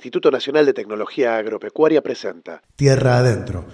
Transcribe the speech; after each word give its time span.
Instituto 0.00 0.30
Nacional 0.30 0.64
de 0.64 0.72
Tecnología 0.72 1.36
Agropecuaria 1.36 2.00
presenta 2.00 2.62
Tierra 2.74 3.18
Adentro. 3.18 3.66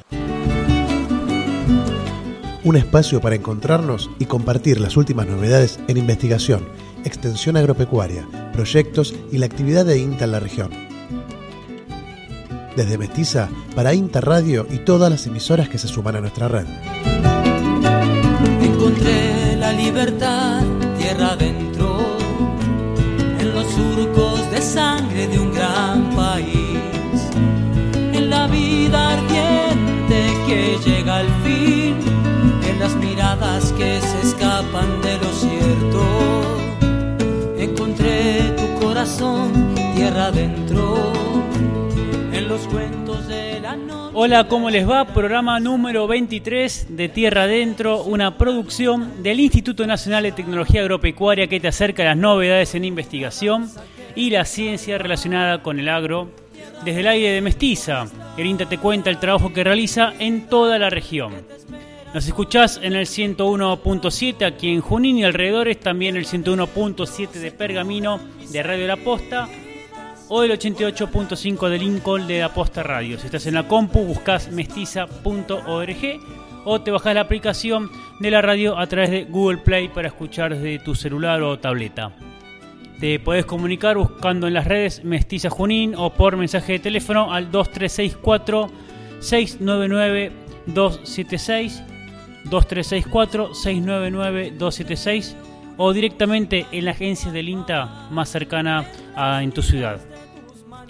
Un 2.65 2.75
espacio 2.75 3.21
para 3.21 3.37
encontrarnos 3.37 4.11
y 4.19 4.25
compartir 4.25 4.81
las 4.81 4.97
últimas 4.97 5.29
novedades 5.29 5.79
en 5.87 5.99
investigación, 5.99 6.69
extensión 7.05 7.57
agropecuaria, 7.57 8.27
proyectos 8.53 9.15
y 9.31 9.39
la 9.39 9.47
actividad 9.47 9.87
de 9.87 9.99
INTA 9.99 10.25
en 10.25 10.33
la 10.33 10.41
región. 10.41 10.73
Desde 12.75 12.99
Mestiza 12.99 13.49
para 13.77 13.95
INTA 13.95 14.21
Radio 14.21 14.67
y 14.69 14.79
todas 14.79 15.09
las 15.09 15.29
emisoras 15.29 15.69
que 15.69 15.79
se 15.79 15.87
suman 15.87 16.17
a 16.17 16.21
nuestra 16.23 16.49
red. 16.49 16.67
Encontré 18.63 19.55
la 19.55 19.71
libertad 19.71 20.65
tierra 20.99 21.35
adentro, 21.35 22.17
en 23.39 23.55
los 23.55 23.65
surcos 23.67 24.51
de 24.51 24.61
sangre 24.61 25.29
de 25.29 25.39
un 25.39 25.46
vida 28.57 29.13
ardiente 29.15 30.19
que 30.47 30.79
llega 30.85 31.17
al 31.19 31.29
fin, 31.45 31.97
en 32.69 32.79
las 32.79 32.95
miradas 32.97 33.73
que 33.73 34.01
se 34.01 34.21
escapan 34.29 35.01
de 35.03 35.19
lo 35.19 35.31
cierto. 35.33 36.03
Encontré 37.59 38.41
tu 38.57 38.87
corazón 38.87 39.75
tierra 39.95 40.27
adentro, 40.27 41.13
en 42.33 42.49
los 42.49 42.61
cuentos 42.69 43.27
de 43.29 43.61
la 43.61 43.77
noche. 43.77 44.13
Hola, 44.15 44.49
¿cómo 44.49 44.71
les 44.71 44.89
va? 44.89 45.05
Programa 45.07 45.61
número 45.61 46.07
23 46.07 46.97
de 46.97 47.09
Tierra 47.09 47.43
Adentro, 47.43 48.03
una 48.03 48.39
producción 48.39 49.23
del 49.23 49.41
Instituto 49.41 49.87
Nacional 49.87 50.23
de 50.23 50.33
Tecnología 50.33 50.81
Agropecuaria 50.83 51.49
que 51.49 51.61
te 51.61 51.69
acerca 51.69 52.03
a 52.03 52.07
las 52.07 52.17
novedades 52.17 52.75
en 52.75 52.85
investigación 52.85 53.71
y 54.15 54.31
la 54.31 54.45
ciencia 54.45 54.97
relacionada 54.97 55.63
con 55.63 55.79
el 55.79 55.89
agro. 55.89 56.31
Desde 56.85 57.01
el 57.01 57.09
aire 57.09 57.31
de 57.31 57.41
Mestiza, 57.41 58.07
el 58.37 58.47
INTA 58.47 58.67
te 58.67 58.79
cuenta 58.79 59.11
el 59.11 59.19
trabajo 59.19 59.53
que 59.53 59.65
realiza 59.65 60.13
en 60.19 60.47
toda 60.47 60.79
la 60.79 60.91
región. 60.91 61.33
Nos 62.15 62.27
escuchás 62.27 62.81
en 62.83 62.95
el 62.95 63.07
101.7 63.07 64.47
aquí 64.47 64.73
en 64.73 64.81
Junín 64.81 65.19
y 65.19 65.25
alrededores, 65.25 65.81
también 65.81 66.17
el 66.17 66.27
101.7 66.27 67.31
de 67.33 67.51
Pergamino 67.51 68.21
de 68.51 68.63
Radio 68.63 68.87
La 68.87 68.97
Posta 68.97 69.49
o 70.29 70.43
el 70.43 70.51
88.5 70.53 71.69
de 71.69 71.79
Lincoln 71.79 72.27
de 72.27 72.41
la 72.41 72.55
Posta 72.55 72.83
Radio. 72.83 73.19
Si 73.19 73.27
estás 73.27 73.47
en 73.47 73.55
la 73.55 73.69
compu, 73.69 74.01
buscas 74.01 74.51
mestiza.org 74.51 76.21
o 76.65 76.81
te 76.81 76.91
bajás 76.91 77.15
la 77.15 77.21
aplicación 77.21 77.91
de 78.19 78.31
la 78.31 78.43
radio 78.43 78.79
a 78.79 78.87
través 78.87 79.11
de 79.11 79.25
Google 79.25 79.59
Play 79.59 79.89
para 79.89 80.09
escuchar 80.09 80.55
desde 80.55 80.79
tu 80.79 80.95
celular 80.95 81.43
o 81.43 81.59
tableta. 81.59 82.13
Te 83.01 83.19
podés 83.21 83.45
comunicar 83.45 83.99
buscando 83.99 84.47
en 84.47 84.55
las 84.55 84.67
redes 84.67 85.05
Mestiza 85.05 85.51
Junín 85.51 85.95
o 85.97 86.15
por 86.15 86.39
mensaje 86.39 86.73
de 86.73 86.79
teléfono 86.79 87.31
al 87.31 87.51
2364 87.51 88.71
699 89.21 90.33
276 90.67 91.83
2364 92.45 93.55
699 93.55 94.53
276 94.53 95.37
o 95.77 95.93
directamente 95.93 96.67
en 96.73 96.87
la 96.87 96.93
agencia 96.93 97.31
del 97.31 97.51
INTA 97.51 98.09
más 98.11 98.31
cercana 98.31 98.87
a, 99.15 99.43
en 99.43 99.53
tu 99.53 99.61
ciudad. 99.61 100.01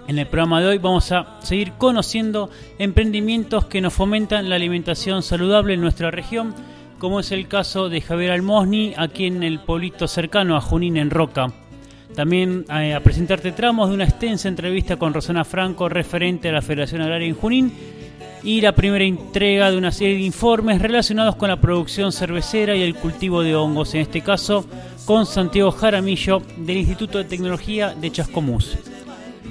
En 0.06 0.20
el 0.20 0.28
programa 0.28 0.60
de 0.60 0.68
hoy 0.68 0.78
vamos 0.78 1.10
a 1.10 1.40
seguir 1.42 1.72
conociendo 1.72 2.50
emprendimientos 2.78 3.64
que 3.64 3.80
nos 3.80 3.94
fomentan 3.94 4.48
la 4.48 4.54
alimentación 4.54 5.24
saludable 5.24 5.74
en 5.74 5.80
nuestra 5.80 6.12
región, 6.12 6.54
como 7.00 7.18
es 7.18 7.32
el 7.32 7.48
caso 7.48 7.88
de 7.88 8.00
Javier 8.00 8.30
Almosni, 8.30 8.94
aquí 8.96 9.26
en 9.26 9.42
el 9.42 9.58
pueblito 9.58 10.06
cercano 10.06 10.56
a 10.56 10.60
Junín 10.60 10.96
en 10.98 11.10
Roca. 11.10 11.52
También 12.14 12.64
eh, 12.70 12.94
a 12.94 13.00
presentarte 13.00 13.52
tramos 13.52 13.88
de 13.88 13.94
una 13.94 14.04
extensa 14.04 14.48
entrevista 14.48 14.96
con 14.96 15.12
Rosana 15.12 15.44
Franco, 15.44 15.88
referente 15.88 16.48
a 16.48 16.52
la 16.52 16.62
Federación 16.62 17.02
Agraria 17.02 17.28
en 17.28 17.34
Junín, 17.34 17.72
y 18.42 18.60
la 18.60 18.72
primera 18.72 19.04
entrega 19.04 19.70
de 19.70 19.76
una 19.76 19.90
serie 19.90 20.14
de 20.14 20.22
informes 20.22 20.80
relacionados 20.80 21.36
con 21.36 21.48
la 21.48 21.60
producción 21.60 22.12
cervecera 22.12 22.76
y 22.76 22.82
el 22.82 22.94
cultivo 22.94 23.42
de 23.42 23.56
hongos, 23.56 23.94
en 23.94 24.02
este 24.02 24.20
caso 24.20 24.64
con 25.04 25.26
Santiago 25.26 25.72
Jaramillo 25.72 26.42
del 26.56 26.78
Instituto 26.78 27.18
de 27.18 27.24
Tecnología 27.24 27.94
de 27.94 28.10
Chascomús. 28.10 28.78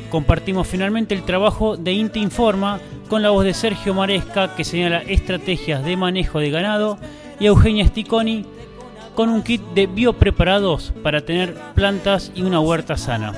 Compartimos 0.09 0.67
finalmente 0.67 1.13
el 1.13 1.23
trabajo 1.23 1.77
de 1.77 1.91
Inti 1.91 2.22
Informa 2.22 2.79
con 3.09 3.22
la 3.22 3.31
voz 3.31 3.43
de 3.43 3.53
Sergio 3.53 3.93
Maresca 3.93 4.55
que 4.55 4.63
señala 4.63 4.99
estrategias 4.99 5.83
de 5.83 5.97
manejo 5.97 6.39
de 6.39 6.51
ganado 6.51 6.97
y 7.39 7.47
Eugenia 7.47 7.87
Sticoni 7.87 8.45
con 9.15 9.29
un 9.29 9.41
kit 9.41 9.61
de 9.73 9.87
biopreparados 9.87 10.93
para 11.01 11.21
tener 11.21 11.55
plantas 11.73 12.31
y 12.35 12.43
una 12.43 12.59
huerta 12.59 12.97
sana. 12.97 13.33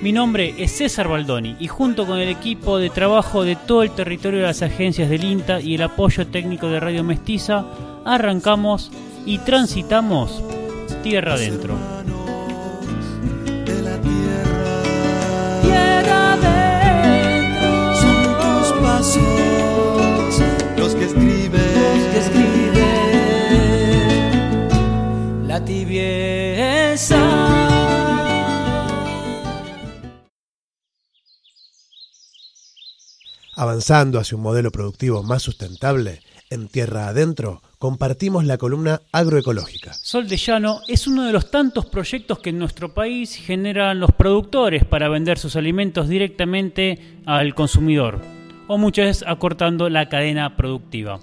Mi 0.00 0.12
nombre 0.12 0.54
es 0.58 0.72
César 0.72 1.08
Baldoni 1.08 1.56
y 1.58 1.68
junto 1.68 2.06
con 2.06 2.18
el 2.18 2.28
equipo 2.28 2.78
de 2.78 2.90
trabajo 2.90 3.44
de 3.44 3.56
todo 3.56 3.82
el 3.82 3.90
territorio 3.90 4.40
de 4.40 4.46
las 4.46 4.62
agencias 4.62 5.10
del 5.10 5.24
INTA 5.24 5.60
y 5.60 5.74
el 5.74 5.82
apoyo 5.82 6.26
técnico 6.26 6.68
de 6.68 6.80
Radio 6.80 7.02
Mestiza, 7.02 7.64
arrancamos 8.04 8.92
y 9.24 9.38
transitamos 9.38 10.42
tierra 11.02 11.34
adentro. 11.34 11.74
de 13.64 13.82
la 13.82 14.00
tierra. 14.00 15.60
Tierra 15.62 16.32
adentro. 16.34 17.96
Son 17.96 18.22
tus 18.38 18.72
pasos 18.82 19.22
los 20.76 20.94
que 20.94 21.04
escriben. 21.06 21.35
La 25.56 25.64
tibieza. 25.64 27.16
Avanzando 33.54 34.18
hacia 34.18 34.36
un 34.36 34.42
modelo 34.42 34.70
productivo 34.70 35.22
más 35.22 35.42
sustentable, 35.42 36.20
en 36.50 36.68
Tierra 36.68 37.08
Adentro 37.08 37.62
compartimos 37.78 38.44
la 38.44 38.58
columna 38.58 39.00
agroecológica. 39.12 39.94
Sol 39.94 40.28
de 40.28 40.36
Llano 40.36 40.80
es 40.88 41.06
uno 41.06 41.24
de 41.24 41.32
los 41.32 41.50
tantos 41.50 41.86
proyectos 41.86 42.40
que 42.40 42.50
en 42.50 42.58
nuestro 42.58 42.92
país 42.92 43.34
generan 43.34 43.98
los 43.98 44.10
productores 44.12 44.84
para 44.84 45.08
vender 45.08 45.38
sus 45.38 45.56
alimentos 45.56 46.06
directamente 46.06 47.22
al 47.24 47.54
consumidor, 47.54 48.20
o 48.68 48.76
muchas 48.76 49.06
veces 49.06 49.24
acortando 49.26 49.88
la 49.88 50.10
cadena 50.10 50.54
productiva. 50.54 51.18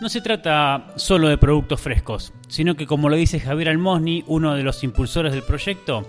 No 0.00 0.08
se 0.08 0.22
trata 0.22 0.94
solo 0.96 1.28
de 1.28 1.36
productos 1.36 1.78
frescos, 1.78 2.32
sino 2.48 2.74
que 2.74 2.86
como 2.86 3.10
lo 3.10 3.16
dice 3.16 3.38
Javier 3.38 3.68
Almosni, 3.68 4.24
uno 4.26 4.54
de 4.54 4.62
los 4.62 4.82
impulsores 4.82 5.34
del 5.34 5.42
proyecto, 5.42 6.08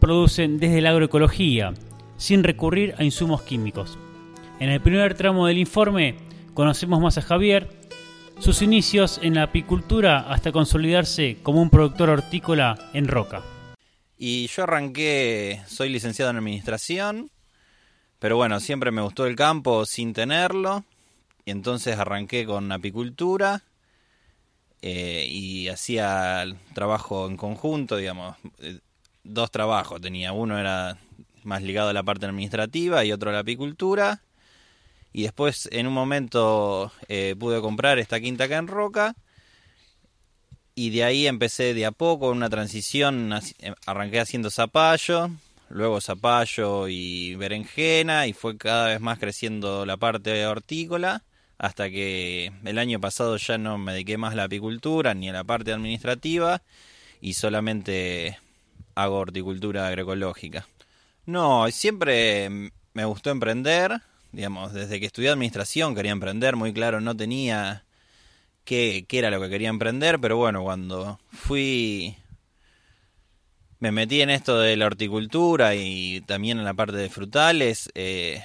producen 0.00 0.58
desde 0.58 0.80
la 0.80 0.88
agroecología, 0.88 1.74
sin 2.16 2.42
recurrir 2.42 2.94
a 2.96 3.04
insumos 3.04 3.42
químicos. 3.42 3.98
En 4.58 4.70
el 4.70 4.80
primer 4.80 5.12
tramo 5.14 5.46
del 5.46 5.58
informe 5.58 6.16
conocemos 6.54 6.98
más 6.98 7.18
a 7.18 7.22
Javier, 7.22 7.68
sus 8.38 8.62
inicios 8.62 9.20
en 9.22 9.34
la 9.34 9.42
apicultura 9.42 10.20
hasta 10.20 10.50
consolidarse 10.50 11.36
como 11.42 11.60
un 11.60 11.68
productor 11.68 12.08
hortícola 12.08 12.88
en 12.94 13.06
Roca. 13.06 13.42
Y 14.16 14.46
yo 14.46 14.62
arranqué, 14.62 15.60
soy 15.66 15.90
licenciado 15.90 16.30
en 16.30 16.38
administración, 16.38 17.30
pero 18.18 18.36
bueno, 18.36 18.60
siempre 18.60 18.90
me 18.90 19.02
gustó 19.02 19.26
el 19.26 19.36
campo 19.36 19.84
sin 19.84 20.14
tenerlo, 20.14 20.84
y 21.44 21.50
entonces 21.50 21.98
arranqué 21.98 22.46
con 22.46 22.70
apicultura 22.72 23.62
eh, 24.82 25.26
y 25.30 25.68
hacía 25.68 26.44
trabajo 26.74 27.26
en 27.26 27.36
conjunto, 27.36 27.96
digamos, 27.96 28.36
eh, 28.58 28.80
dos 29.22 29.50
trabajos 29.50 30.00
tenía, 30.00 30.32
uno 30.32 30.58
era 30.58 30.98
más 31.42 31.62
ligado 31.62 31.90
a 31.90 31.92
la 31.92 32.02
parte 32.02 32.26
administrativa 32.26 33.04
y 33.04 33.12
otro 33.12 33.30
a 33.30 33.32
la 33.34 33.38
apicultura, 33.40 34.22
y 35.12 35.22
después 35.22 35.68
en 35.72 35.86
un 35.86 35.94
momento 35.94 36.92
eh, 37.08 37.36
pude 37.38 37.60
comprar 37.60 37.98
esta 37.98 38.20
quinta 38.20 38.44
acá 38.44 38.58
en 38.58 38.66
Roca 38.66 39.14
y 40.74 40.90
de 40.90 41.04
ahí 41.04 41.26
empecé 41.28 41.72
de 41.72 41.86
a 41.86 41.92
poco 41.92 42.30
una 42.30 42.50
transición, 42.50 43.32
arranqué 43.86 44.18
haciendo 44.18 44.50
zapallo, 44.50 45.30
luego 45.68 46.00
zapallo 46.00 46.88
y 46.88 47.36
berenjena 47.36 48.26
y 48.26 48.32
fue 48.32 48.56
cada 48.58 48.88
vez 48.88 49.00
más 49.00 49.18
creciendo 49.18 49.86
la 49.86 49.96
parte 49.96 50.44
hortícola 50.46 51.22
hasta 51.64 51.88
que 51.88 52.52
el 52.66 52.78
año 52.78 53.00
pasado 53.00 53.38
ya 53.38 53.56
no 53.56 53.78
me 53.78 53.92
dediqué 53.92 54.18
más 54.18 54.34
a 54.34 54.36
la 54.36 54.44
apicultura 54.44 55.14
ni 55.14 55.30
a 55.30 55.32
la 55.32 55.44
parte 55.44 55.72
administrativa 55.72 56.60
y 57.22 57.32
solamente 57.32 58.38
hago 58.94 59.16
horticultura 59.16 59.88
agroecológica. 59.88 60.68
No, 61.24 61.66
siempre 61.70 62.70
me 62.92 63.04
gustó 63.06 63.30
emprender, 63.30 64.02
digamos, 64.30 64.74
desde 64.74 65.00
que 65.00 65.06
estudié 65.06 65.30
administración 65.30 65.94
quería 65.94 66.12
emprender, 66.12 66.54
muy 66.54 66.74
claro, 66.74 67.00
no 67.00 67.16
tenía 67.16 67.84
qué, 68.66 69.06
qué 69.08 69.20
era 69.20 69.30
lo 69.30 69.40
que 69.40 69.48
quería 69.48 69.70
emprender, 69.70 70.20
pero 70.20 70.36
bueno, 70.36 70.62
cuando 70.62 71.18
fui, 71.32 72.14
me 73.78 73.90
metí 73.90 74.20
en 74.20 74.28
esto 74.28 74.58
de 74.58 74.76
la 74.76 74.84
horticultura 74.84 75.74
y 75.74 76.20
también 76.26 76.58
en 76.58 76.66
la 76.66 76.74
parte 76.74 76.98
de 76.98 77.08
frutales, 77.08 77.90
eh, 77.94 78.44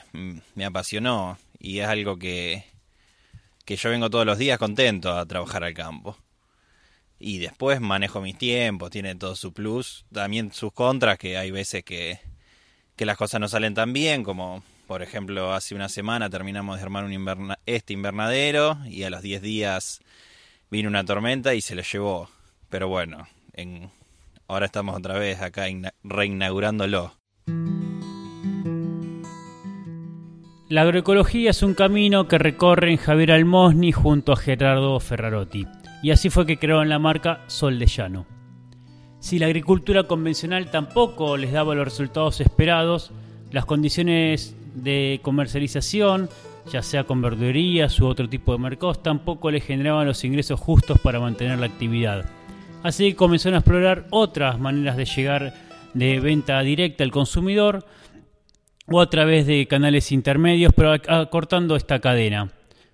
me 0.56 0.64
apasionó 0.64 1.38
y 1.60 1.80
es 1.80 1.88
algo 1.90 2.18
que, 2.18 2.64
que 3.70 3.76
yo 3.76 3.92
vengo 3.92 4.10
todos 4.10 4.26
los 4.26 4.40
días 4.40 4.58
contento 4.58 5.16
a 5.16 5.28
trabajar 5.28 5.64
al 5.64 5.76
campo. 5.76 6.18
Y 7.20 7.38
después 7.38 7.80
manejo 7.80 8.20
mis 8.20 8.36
tiempos, 8.36 8.90
tiene 8.90 9.14
todo 9.14 9.36
su 9.36 9.54
plus, 9.54 10.08
también 10.12 10.52
sus 10.52 10.74
contras, 10.74 11.20
que 11.20 11.38
hay 11.38 11.52
veces 11.52 11.84
que, 11.84 12.20
que 12.96 13.06
las 13.06 13.16
cosas 13.16 13.40
no 13.40 13.48
salen 13.48 13.76
tan 13.76 13.94
bien, 13.94 14.24
como 14.24 14.64
por 14.88 15.04
ejemplo 15.04 15.54
hace 15.54 15.76
una 15.76 15.88
semana 15.88 16.32
terminamos 16.32 16.78
de 16.78 16.82
armar 16.82 17.04
un 17.04 17.54
este 17.68 17.94
invernadero 17.94 18.76
y 18.88 19.04
a 19.04 19.12
los 19.12 19.22
10 19.22 19.44
días 19.44 20.00
vino 20.72 20.90
una 20.90 21.06
tormenta 21.06 21.54
y 21.54 21.62
se 21.62 21.76
lo 21.76 21.84
llevó. 21.84 22.28
Pero 22.70 22.88
bueno, 22.88 23.28
en, 23.54 23.92
ahora 24.48 24.66
estamos 24.66 24.98
otra 24.98 25.20
vez 25.20 25.44
acá 25.44 25.68
reinaugurándolo. 26.04 27.19
La 30.70 30.84
agroecología 30.84 31.50
es 31.50 31.64
un 31.64 31.74
camino 31.74 32.28
que 32.28 32.38
recorren 32.38 32.98
Javier 32.98 33.32
Almosni 33.32 33.92
junto 33.92 34.34
a 34.34 34.36
Gerardo 34.36 35.00
Ferrarotti, 35.00 35.66
y 36.04 36.12
así 36.12 36.30
fue 36.30 36.46
que 36.46 36.60
crearon 36.60 36.90
la 36.90 37.00
marca 37.00 37.42
Sol 37.48 37.80
de 37.80 37.88
Llano. 37.88 38.28
Si 39.20 39.40
la 39.40 39.48
agricultura 39.48 40.04
convencional 40.04 40.70
tampoco 40.70 41.38
les 41.38 41.54
daba 41.54 41.74
los 41.74 41.86
resultados 41.86 42.40
esperados, 42.40 43.10
las 43.52 43.66
condiciones 43.66 44.56
de 44.76 45.20
comercialización, 45.24 46.30
ya 46.72 46.84
sea 46.84 47.04
con 47.04 47.20
verdurías 47.20 48.00
u 48.00 48.06
otro 48.06 48.30
tipo 48.30 48.52
de 48.52 48.60
mercados, 48.60 49.02
tampoco 49.02 49.50
les 49.50 49.64
generaban 49.64 50.06
los 50.06 50.24
ingresos 50.24 50.60
justos 50.60 51.00
para 51.00 51.20
mantener 51.20 51.58
la 51.58 51.66
actividad. 51.66 52.26
Así 52.84 53.16
comenzaron 53.16 53.56
a 53.56 53.60
explorar 53.62 54.06
otras 54.12 54.60
maneras 54.60 54.98
de 54.98 55.06
llegar 55.06 55.52
de 55.96 56.20
venta 56.20 56.62
directa 56.62 57.04
al 57.04 57.10
consumidor 57.10 57.84
o 58.92 59.02
a 59.02 59.10
través 59.10 59.46
de 59.46 59.68
canales 59.68 60.12
intermedios, 60.12 60.74
pero 60.76 60.94
acortando 60.94 61.76
esta 61.76 62.00
cadena. 62.00 62.52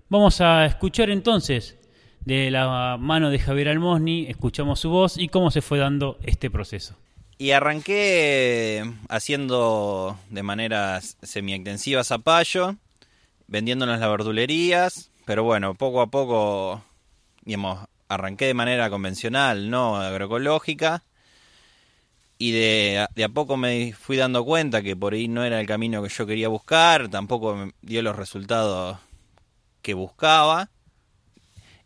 Vamos 0.08 0.40
a 0.40 0.66
escuchar 0.66 1.10
entonces 1.10 1.76
de 2.20 2.50
la 2.50 2.96
mano 2.98 3.30
de 3.30 3.38
Javier 3.38 3.68
Almosni, 3.68 4.26
escuchamos 4.28 4.80
su 4.80 4.90
voz 4.90 5.16
y 5.16 5.28
cómo 5.28 5.50
se 5.50 5.62
fue 5.62 5.78
dando 5.78 6.18
este 6.22 6.50
proceso. 6.50 6.96
Y 7.38 7.50
arranqué 7.50 8.82
haciendo 9.08 10.18
de 10.30 10.42
manera 10.42 11.00
semi-extensiva 11.00 12.02
zapallo, 12.02 12.76
vendiéndonos 13.46 14.00
las 14.00 14.10
verdulerías, 14.10 15.10
pero 15.24 15.44
bueno, 15.44 15.74
poco 15.74 16.00
a 16.00 16.06
poco, 16.06 16.82
digamos, 17.42 17.86
arranqué 18.08 18.46
de 18.46 18.54
manera 18.54 18.90
convencional, 18.90 19.70
no 19.70 19.96
agroecológica, 19.96 21.02
y 22.38 22.52
de, 22.52 23.06
de, 23.14 23.24
a 23.24 23.28
poco 23.28 23.56
me 23.56 23.92
fui 23.92 24.16
dando 24.16 24.44
cuenta 24.44 24.82
que 24.82 24.96
por 24.96 25.14
ahí 25.14 25.28
no 25.28 25.44
era 25.44 25.60
el 25.60 25.66
camino 25.66 26.02
que 26.02 26.08
yo 26.08 26.26
quería 26.26 26.48
buscar, 26.48 27.08
tampoco 27.08 27.70
dio 27.82 28.02
los 28.02 28.16
resultados 28.16 28.98
que 29.82 29.94
buscaba. 29.94 30.68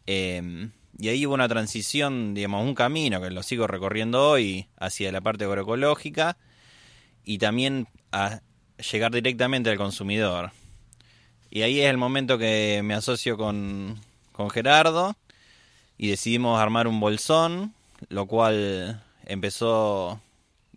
Em, 0.06 0.73
y 0.99 1.08
ahí 1.08 1.26
hubo 1.26 1.35
una 1.35 1.49
transición, 1.49 2.35
digamos, 2.35 2.64
un 2.64 2.75
camino 2.75 3.20
que 3.20 3.31
lo 3.31 3.43
sigo 3.43 3.67
recorriendo 3.67 4.29
hoy 4.29 4.67
hacia 4.79 5.12
la 5.12 5.20
parte 5.20 5.44
agroecológica 5.44 6.37
y 7.25 7.38
también 7.38 7.87
a 8.11 8.41
llegar 8.91 9.12
directamente 9.12 9.70
al 9.70 9.76
consumidor. 9.76 10.50
Y 11.50 11.62
ahí 11.62 11.81
es 11.81 11.91
el 11.91 11.96
momento 11.96 12.38
que 12.38 12.81
me 12.82 12.94
asocio 12.94 13.37
con, 13.37 14.00
con 14.32 14.50
Gerardo 14.50 15.17
y 15.99 16.08
decidimos 16.08 16.61
armar 16.61 16.88
un 16.88 17.00
bolsón, 17.00 17.75
lo 18.08 18.26
cual 18.26 19.03
empezó, 19.26 20.20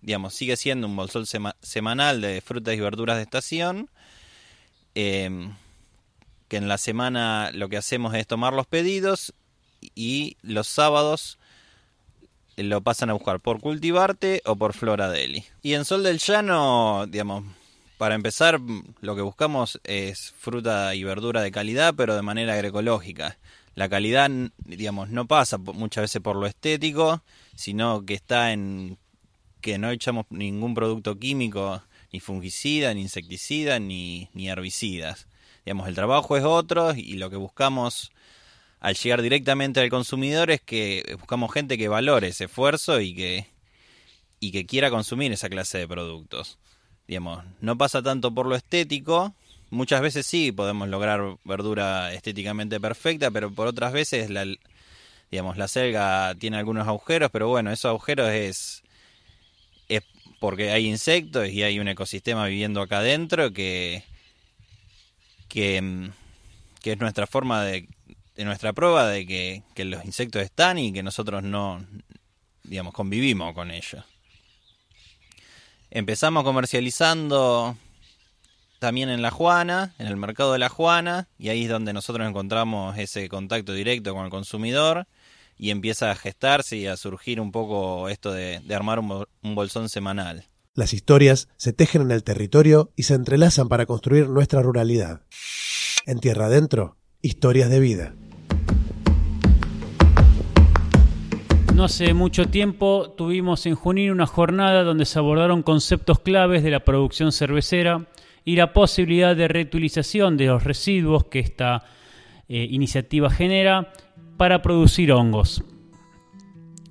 digamos, 0.03 0.33
sigue 0.35 0.57
siendo 0.57 0.87
un 0.87 0.95
bolsón 0.95 1.25
semanal 1.61 2.21
de 2.21 2.41
frutas 2.41 2.75
y 2.75 2.79
verduras 2.79 3.17
de 3.17 3.23
estación. 3.23 3.89
Em, 4.95 5.55
que 6.47 6.57
en 6.57 6.67
la 6.67 6.77
semana 6.77 7.49
lo 7.53 7.67
que 7.69 7.77
hacemos 7.77 8.13
es 8.13 8.27
tomar 8.27 8.53
los 8.53 8.67
pedidos 8.67 9.33
y 9.95 10.37
los 10.43 10.67
sábados 10.67 11.39
lo 12.57 12.81
pasan 12.81 13.09
a 13.09 13.13
buscar 13.13 13.39
por 13.39 13.59
Cultivarte 13.59 14.41
o 14.45 14.55
por 14.55 14.73
Flora 14.73 15.09
Deli. 15.09 15.45
Y 15.63 15.73
en 15.73 15.85
Sol 15.85 16.03
del 16.03 16.19
Llano, 16.19 17.05
digamos, 17.07 17.45
para 17.97 18.15
empezar, 18.15 18.59
lo 19.01 19.15
que 19.15 19.21
buscamos 19.21 19.79
es 19.83 20.33
fruta 20.37 20.93
y 20.93 21.03
verdura 21.03 21.41
de 21.41 21.51
calidad, 21.51 21.95
pero 21.95 22.15
de 22.15 22.21
manera 22.21 22.53
agroecológica. 22.53 23.37
La 23.75 23.89
calidad, 23.89 24.29
digamos, 24.57 25.09
no 25.09 25.25
pasa 25.25 25.57
muchas 25.57 26.03
veces 26.03 26.21
por 26.21 26.35
lo 26.35 26.45
estético, 26.45 27.23
sino 27.55 28.05
que 28.05 28.13
está 28.13 28.51
en 28.51 28.99
que 29.63 29.79
no 29.79 29.89
echamos 29.89 30.27
ningún 30.29 30.75
producto 30.75 31.17
químico, 31.17 31.81
ni 32.11 32.19
fungicida, 32.19 32.93
ni 32.93 33.01
insecticida, 33.01 33.79
ni, 33.79 34.29
ni 34.33 34.49
herbicidas. 34.49 35.25
Digamos, 35.65 35.87
el 35.87 35.95
trabajo 35.95 36.37
es 36.37 36.43
otro 36.43 36.93
y 36.93 37.13
lo 37.13 37.31
que 37.31 37.37
buscamos 37.37 38.11
al 38.81 38.95
llegar 38.95 39.21
directamente 39.21 39.79
al 39.79 39.89
consumidor 39.89 40.51
es 40.51 40.61
que 40.61 41.15
buscamos 41.17 41.53
gente 41.53 41.77
que 41.77 41.87
valore 41.87 42.27
ese 42.27 42.43
esfuerzo 42.43 42.99
y 42.99 43.15
que, 43.15 43.47
y 44.41 44.51
que 44.51 44.65
quiera 44.65 44.89
consumir 44.91 45.31
esa 45.31 45.47
clase 45.47 45.77
de 45.77 45.87
productos. 45.87 46.59
Digamos, 47.07 47.43
no 47.61 47.77
pasa 47.77 48.03
tanto 48.03 48.33
por 48.33 48.45
lo 48.45 48.55
estético, 48.55 49.33
muchas 49.69 50.01
veces 50.01 50.25
sí 50.25 50.51
podemos 50.51 50.89
lograr 50.89 51.37
verdura 51.45 52.13
estéticamente 52.13 52.81
perfecta, 52.81 53.31
pero 53.31 53.49
por 53.51 53.67
otras 53.67 53.93
veces 53.93 54.29
la, 54.29 54.45
digamos, 55.31 55.57
la 55.57 55.69
selga 55.69 56.35
tiene 56.35 56.57
algunos 56.57 56.85
agujeros, 56.85 57.31
pero 57.31 57.47
bueno, 57.47 57.71
esos 57.71 57.89
agujeros 57.89 58.29
es, 58.29 58.82
es 58.82 58.82
porque 60.43 60.71
hay 60.71 60.87
insectos 60.87 61.47
y 61.47 61.63
hay 61.63 61.79
un 61.79 61.87
ecosistema 61.87 62.45
viviendo 62.47 62.81
acá 62.81 62.97
adentro 62.97 63.53
que, 63.53 64.03
que, 65.47 65.77
es 66.83 66.99
nuestra 66.99 67.27
forma 67.27 67.63
de, 67.63 67.87
de 68.35 68.43
nuestra 68.43 68.73
prueba 68.73 69.07
de 69.07 69.25
que, 69.25 69.63
que, 69.73 69.85
los 69.85 70.03
insectos 70.03 70.41
están 70.41 70.77
y 70.79 70.91
que 70.91 71.01
nosotros 71.01 71.43
no, 71.43 71.85
digamos, 72.61 72.93
convivimos 72.93 73.53
con 73.53 73.71
ellos. 73.71 74.03
Empezamos 75.89 76.43
comercializando 76.43 77.77
también 78.79 79.07
en 79.07 79.21
La 79.21 79.31
Juana, 79.31 79.93
en 79.97 80.07
el 80.07 80.17
mercado 80.17 80.51
de 80.51 80.59
La 80.59 80.67
Juana, 80.67 81.29
y 81.39 81.47
ahí 81.47 81.63
es 81.63 81.69
donde 81.69 81.93
nosotros 81.93 82.27
encontramos 82.27 82.97
ese 82.97 83.29
contacto 83.29 83.71
directo 83.71 84.13
con 84.13 84.25
el 84.25 84.29
consumidor 84.29 85.07
y 85.63 85.71
empieza 85.71 86.11
a 86.11 86.15
gestarse 86.15 86.75
y 86.75 86.87
a 86.87 86.97
surgir 86.97 87.39
un 87.39 87.53
poco 87.53 88.09
esto 88.09 88.33
de, 88.33 88.59
de 88.59 88.75
armar 88.75 88.99
un, 88.99 89.23
un 89.43 89.55
bolsón 89.55 89.87
semanal. 89.87 90.43
Las 90.73 90.93
historias 90.93 91.47
se 91.55 91.71
tejen 91.71 92.01
en 92.01 92.11
el 92.11 92.25
territorio 92.25 92.91
y 92.97 93.03
se 93.03 93.13
entrelazan 93.13 93.69
para 93.69 93.85
construir 93.85 94.27
nuestra 94.27 94.61
ruralidad. 94.61 95.21
En 96.05 96.19
Tierra 96.19 96.47
Adentro, 96.47 96.97
historias 97.21 97.69
de 97.69 97.79
vida. 97.79 98.13
No 101.73 101.85
hace 101.85 102.13
mucho 102.13 102.49
tiempo 102.49 103.11
tuvimos 103.17 103.65
en 103.65 103.75
Junín 103.75 104.11
una 104.11 104.27
jornada 104.27 104.83
donde 104.83 105.05
se 105.05 105.17
abordaron 105.17 105.63
conceptos 105.63 106.19
claves 106.19 106.63
de 106.63 106.71
la 106.71 106.83
producción 106.83 107.31
cervecera 107.31 108.09
y 108.43 108.57
la 108.57 108.73
posibilidad 108.73 109.33
de 109.33 109.47
reutilización 109.47 110.35
de 110.35 110.47
los 110.47 110.65
residuos 110.65 111.23
que 111.23 111.39
esta 111.39 111.85
eh, 112.49 112.67
iniciativa 112.69 113.29
genera 113.29 113.93
para 114.43 114.61
producir 114.61 115.09
hongos. 115.13 115.63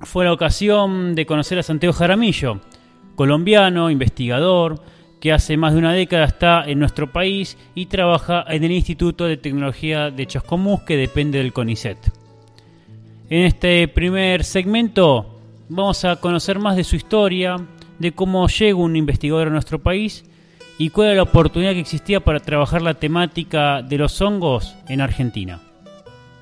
Fue 0.01 0.25
la 0.25 0.33
ocasión 0.33 1.15
de 1.15 1.27
conocer 1.27 1.59
a 1.59 1.63
Santiago 1.63 1.93
Jaramillo, 1.93 2.63
colombiano, 3.15 3.91
investigador, 3.91 4.81
que 5.21 5.35
hace 5.35 5.59
más 5.59 5.75
de 5.75 5.79
una 5.81 5.93
década 5.93 6.25
está 6.25 6.65
en 6.67 6.79
nuestro 6.79 7.13
país 7.13 7.59
y 7.75 7.85
trabaja 7.85 8.43
en 8.49 8.65
el 8.65 8.73
Instituto 8.73 9.27
de 9.27 9.37
Tecnología 9.37 10.11
de 10.11 10.27
Chascomús, 10.27 10.81
que 10.85 10.97
depende 10.97 11.37
del 11.37 11.53
CONICET. 11.53 11.99
En 13.29 13.43
este 13.43 13.87
primer 13.89 14.45
segmento 14.45 15.39
vamos 15.69 16.07
a 16.07 16.17
conocer 16.17 16.59
más 16.59 16.75
de 16.75 16.85
su 16.85 16.97
historia, 16.97 17.59
de 17.99 18.13
cómo 18.13 18.49
llega 18.49 18.79
un 18.79 18.97
investigador 18.97 19.49
a 19.49 19.51
nuestro 19.51 19.79
país 19.79 20.25
y 20.79 20.89
cuál 20.89 21.09
era 21.09 21.17
la 21.17 21.25
oportunidad 21.25 21.73
que 21.73 21.81
existía 21.81 22.21
para 22.21 22.41
trabajar 22.41 22.81
la 22.81 22.95
temática 22.95 23.83
de 23.83 23.99
los 23.99 24.23
hongos 24.23 24.75
en 24.89 25.03
Argentina. 25.03 25.61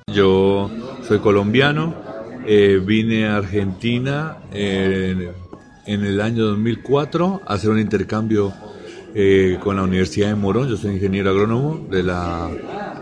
Yo 0.07 0.69
soy 1.07 1.19
colombiano, 1.19 1.93
eh, 2.45 2.81
vine 2.83 3.27
a 3.27 3.37
Argentina 3.37 4.37
eh, 4.51 5.31
en 5.85 6.05
el 6.05 6.19
año 6.19 6.45
2004 6.45 7.41
a 7.45 7.53
hacer 7.53 7.69
un 7.69 7.79
intercambio 7.79 8.53
eh, 9.13 9.57
con 9.63 9.77
la 9.77 9.83
Universidad 9.83 10.29
de 10.29 10.35
Morón. 10.35 10.67
Yo 10.69 10.75
soy 10.75 10.95
ingeniero 10.95 11.29
agrónomo 11.29 11.87
de 11.89 12.03
la 12.03 12.49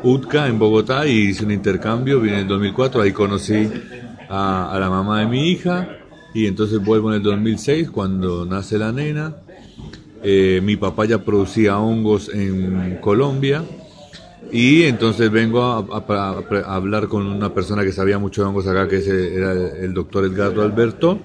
UTCA 0.03 0.47
en 0.47 0.59
Bogotá 0.59 1.07
y 1.07 1.29
hice 1.29 1.45
un 1.45 1.51
intercambio, 1.51 2.19
vine 2.19 2.35
en 2.35 2.41
el 2.41 2.47
2004, 2.47 3.01
ahí 3.01 3.11
conocí 3.11 3.69
a, 4.29 4.77
la 4.79 4.89
mamá 4.89 5.21
de 5.21 5.27
mi 5.27 5.49
hija 5.49 5.89
y 6.33 6.45
entonces 6.45 6.83
vuelvo 6.83 7.09
en 7.09 7.17
el 7.17 7.23
2006 7.23 7.89
cuando 7.89 8.45
nace 8.45 8.77
la 8.77 8.91
nena. 8.91 9.35
Mi 10.21 10.75
papá 10.75 11.05
ya 11.05 11.23
producía 11.23 11.79
hongos 11.79 12.29
en 12.33 12.97
Colombia 13.01 13.63
y 14.51 14.83
entonces 14.83 15.31
vengo 15.31 15.63
a, 15.63 16.35
hablar 16.65 17.07
con 17.07 17.25
una 17.27 17.53
persona 17.53 17.83
que 17.83 17.91
sabía 17.91 18.17
mucho 18.19 18.41
de 18.41 18.47
hongos 18.47 18.67
acá, 18.67 18.87
que 18.87 18.97
era 19.35 19.53
el 19.53 19.93
doctor 19.93 20.25
Edgardo 20.25 20.61
Alberto 20.61 21.19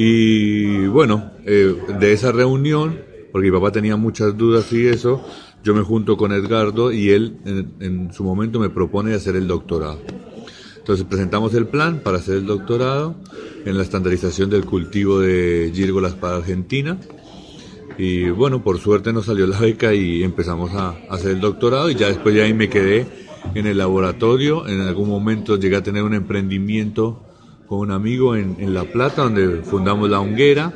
y 0.00 0.86
bueno, 0.86 1.32
eh, 1.44 1.74
de 1.98 2.12
esa 2.12 2.30
reunión, 2.30 3.00
porque 3.32 3.50
mi 3.50 3.56
papá 3.56 3.72
tenía 3.72 3.96
muchas 3.96 4.36
dudas 4.36 4.72
y 4.72 4.86
eso, 4.86 5.24
yo 5.64 5.74
me 5.74 5.82
junto 5.82 6.16
con 6.16 6.30
Edgardo 6.30 6.92
y 6.92 7.10
él 7.10 7.38
en, 7.80 8.12
su 8.12 8.22
momento 8.22 8.60
me 8.60 8.70
propone 8.70 9.12
hacer 9.14 9.34
el 9.34 9.48
doctorado. 9.48 9.98
Entonces 10.76 11.04
presentamos 11.04 11.52
el 11.54 11.66
plan 11.66 11.98
para 11.98 12.18
hacer 12.18 12.36
el 12.36 12.46
doctorado 12.46 13.16
en 13.64 13.76
la 13.76 13.82
estandarización 13.82 14.50
del 14.50 14.64
cultivo 14.64 15.18
de 15.18 15.72
gírgolas 15.74 16.14
para 16.14 16.36
Argentina. 16.36 16.96
Y 17.98 18.30
bueno, 18.30 18.62
por 18.62 18.78
suerte 18.78 19.12
nos 19.12 19.26
salió 19.26 19.44
la 19.48 19.58
beca 19.58 19.92
y 19.92 20.22
empezamos 20.22 20.72
a, 20.72 20.90
hacer 21.10 21.32
el 21.32 21.40
doctorado 21.40 21.90
y 21.90 21.96
ya 21.96 22.06
después 22.06 22.32
de 22.32 22.42
ahí 22.42 22.54
me 22.54 22.68
quedé 22.68 23.06
en 23.54 23.66
el 23.66 23.76
laboratorio. 23.76 24.68
En 24.68 24.80
algún 24.80 25.08
momento 25.08 25.56
llegué 25.56 25.74
a 25.74 25.82
tener 25.82 26.04
un 26.04 26.14
emprendimiento 26.14 27.24
con 27.66 27.80
un 27.80 27.90
amigo 27.90 28.36
en, 28.36 28.56
en 28.60 28.72
La 28.72 28.84
Plata, 28.84 29.24
donde 29.24 29.62
fundamos 29.62 30.08
la 30.08 30.20
honguera. 30.20 30.72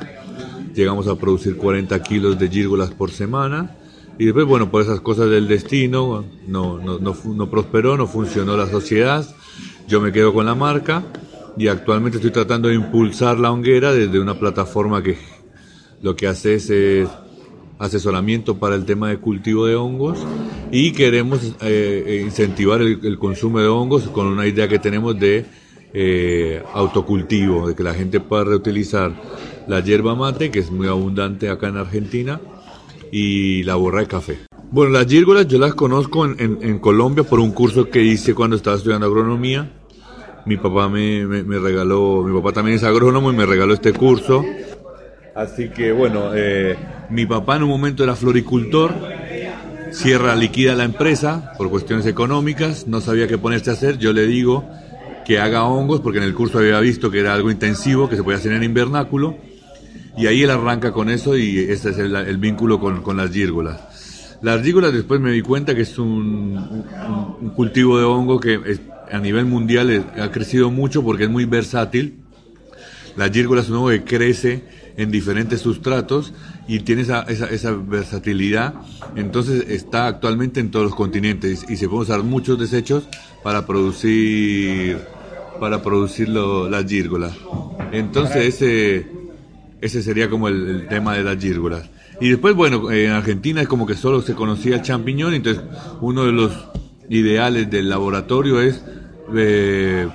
Llegamos 0.75 1.07
a 1.07 1.15
producir 1.15 1.55
40 1.55 2.03
kilos 2.03 2.37
de 2.37 2.49
gírgolas 2.49 2.91
por 2.91 3.09
semana. 3.09 3.77
Y 4.19 4.25
después, 4.25 4.45
bueno, 4.45 4.69
por 4.69 4.81
esas 4.81 4.99
cosas 4.99 5.29
del 5.29 5.47
destino, 5.47 6.25
no, 6.45 6.77
no, 6.77 6.99
no, 6.99 7.15
no 7.23 7.49
prosperó, 7.49 7.95
no 7.95 8.05
funcionó 8.05 8.57
la 8.57 8.67
sociedad. 8.67 9.25
Yo 9.87 10.01
me 10.01 10.11
quedo 10.11 10.33
con 10.33 10.45
la 10.45 10.55
marca 10.55 11.03
y 11.57 11.67
actualmente 11.67 12.17
estoy 12.17 12.31
tratando 12.31 12.67
de 12.67 12.75
impulsar 12.75 13.39
la 13.39 13.51
honguera 13.51 13.93
desde 13.93 14.19
una 14.19 14.37
plataforma 14.37 15.01
que 15.01 15.17
lo 16.03 16.15
que 16.15 16.27
hace 16.27 16.55
es, 16.55 16.71
asesoramiento 17.79 18.59
para 18.59 18.75
el 18.75 18.85
tema 18.85 19.09
de 19.09 19.17
cultivo 19.17 19.65
de 19.65 19.75
hongos 19.75 20.19
y 20.71 20.91
queremos 20.91 21.55
eh, 21.61 22.21
incentivar 22.23 22.81
el, 22.81 23.17
consumo 23.17 23.59
de 23.59 23.67
hongos 23.67 24.03
con 24.09 24.27
una 24.27 24.45
idea 24.45 24.67
que 24.67 24.79
tenemos 24.79 25.19
de 25.19 25.45
eh, 25.93 26.63
autocultivo, 26.73 27.67
de 27.67 27.75
que 27.75 27.83
la 27.83 27.93
gente 27.93 28.19
pueda 28.19 28.43
reutilizar 28.45 29.11
la 29.67 29.81
hierba 29.81 30.15
mate, 30.15 30.51
que 30.51 30.59
es 30.59 30.71
muy 30.71 30.87
abundante 30.87 31.49
acá 31.49 31.67
en 31.67 31.77
Argentina, 31.77 32.39
y 33.11 33.63
la 33.63 33.75
borra 33.75 34.01
de 34.01 34.07
café. 34.07 34.39
Bueno, 34.71 34.91
las 34.91 35.07
gírgolas 35.07 35.47
yo 35.47 35.57
las 35.57 35.73
conozco 35.73 36.25
en, 36.25 36.59
en, 36.61 36.79
Colombia 36.79 37.23
por 37.23 37.39
un 37.39 37.51
curso 37.51 37.89
que 37.89 38.01
hice 38.01 38.33
cuando 38.33 38.55
estaba 38.55 38.77
estudiando 38.77 39.07
agronomía. 39.07 39.71
Mi 40.45 40.57
papá 40.57 40.89
me, 40.89 41.25
me, 41.25 41.43
me, 41.43 41.59
regaló, 41.59 42.23
mi 42.23 42.35
papá 42.35 42.53
también 42.53 42.77
es 42.77 42.83
agrónomo 42.83 43.31
y 43.31 43.35
me 43.35 43.45
regaló 43.45 43.73
este 43.73 43.93
curso. 43.93 44.43
Así 45.35 45.69
que 45.69 45.91
bueno, 45.91 46.29
eh, 46.35 46.77
mi 47.09 47.25
papá 47.25 47.55
en 47.55 47.63
un 47.63 47.69
momento 47.69 48.03
era 48.03 48.15
floricultor, 48.15 48.93
cierra, 49.91 50.35
liquida 50.35 50.75
la 50.75 50.83
empresa 50.83 51.53
por 51.57 51.71
cuestiones 51.71 52.05
económicas, 52.05 52.85
no 52.85 53.01
sabía 53.01 53.27
qué 53.27 53.39
ponerse 53.39 53.71
a 53.71 53.73
hacer, 53.73 53.97
yo 53.97 54.13
le 54.13 54.27
digo 54.27 54.69
que 55.25 55.39
haga 55.39 55.63
hongos 55.63 56.01
porque 56.01 56.19
en 56.19 56.25
el 56.25 56.35
curso 56.35 56.59
había 56.59 56.79
visto 56.79 57.09
que 57.09 57.19
era 57.19 57.33
algo 57.33 57.49
intensivo, 57.49 58.09
que 58.09 58.15
se 58.15 58.23
podía 58.23 58.37
hacer 58.37 58.51
en 58.51 58.61
invernáculo, 58.61 59.35
y 60.15 60.27
ahí 60.27 60.43
él 60.43 60.51
arranca 60.51 60.91
con 60.91 61.09
eso 61.09 61.35
y 61.35 61.57
ese 61.57 61.89
es 61.89 61.97
el, 61.97 62.37
vínculo 62.37 62.79
con, 62.79 63.17
las 63.17 63.31
gírgolas. 63.31 64.37
Las 64.43 64.61
gírgolas 64.61 64.93
después 64.93 65.19
me 65.19 65.31
di 65.31 65.41
cuenta 65.41 65.73
que 65.73 65.81
es 65.81 65.97
un, 65.97 66.83
cultivo 67.55 67.97
de 67.97 68.03
hongo 68.03 68.39
que 68.39 68.59
a 69.11 69.17
nivel 69.17 69.45
mundial 69.45 70.05
ha 70.15 70.29
crecido 70.29 70.69
mucho 70.69 71.01
porque 71.01 71.23
es 71.23 71.29
muy 71.31 71.45
versátil. 71.45 72.19
La 73.15 73.29
gírgola 73.29 73.61
es 73.61 73.69
un 73.69 73.77
hongo 73.77 73.89
que 73.89 74.03
crece 74.03 74.61
en 74.97 75.11
diferentes 75.11 75.61
sustratos 75.61 76.33
y 76.67 76.79
tiene 76.79 77.01
esa, 77.01 77.21
esa, 77.23 77.71
versatilidad. 77.71 78.73
Entonces 79.15 79.65
está 79.69 80.07
actualmente 80.07 80.59
en 80.59 80.71
todos 80.71 80.85
los 80.85 80.95
continentes 80.95 81.65
y, 81.69 81.77
se 81.77 81.87
pueden 81.87 82.03
usar 82.03 82.23
muchos 82.23 82.59
desechos 82.59 83.07
para 83.43 83.65
producir 83.65 84.97
para 85.59 85.81
producir 85.81 86.29
las 86.29 86.85
gírgolas. 86.85 87.33
Entonces 87.91 88.55
ese, 88.55 89.07
ese 89.79 90.03
sería 90.03 90.29
como 90.29 90.47
el, 90.47 90.87
tema 90.89 91.15
de 91.15 91.23
las 91.23 91.37
gírgolas. 91.37 91.89
Y 92.19 92.29
después, 92.29 92.55
bueno, 92.55 92.91
en 92.91 93.11
Argentina 93.11 93.61
es 93.61 93.67
como 93.67 93.85
que 93.85 93.95
solo 93.95 94.21
se 94.21 94.33
conocía 94.33 94.75
el 94.75 94.81
champiñón, 94.81 95.33
entonces 95.33 95.63
uno 96.01 96.25
de 96.25 96.31
los 96.31 96.51
ideales 97.09 97.69
del 97.69 97.89
laboratorio 97.89 98.61
es 98.61 98.83
eh, 99.35 100.07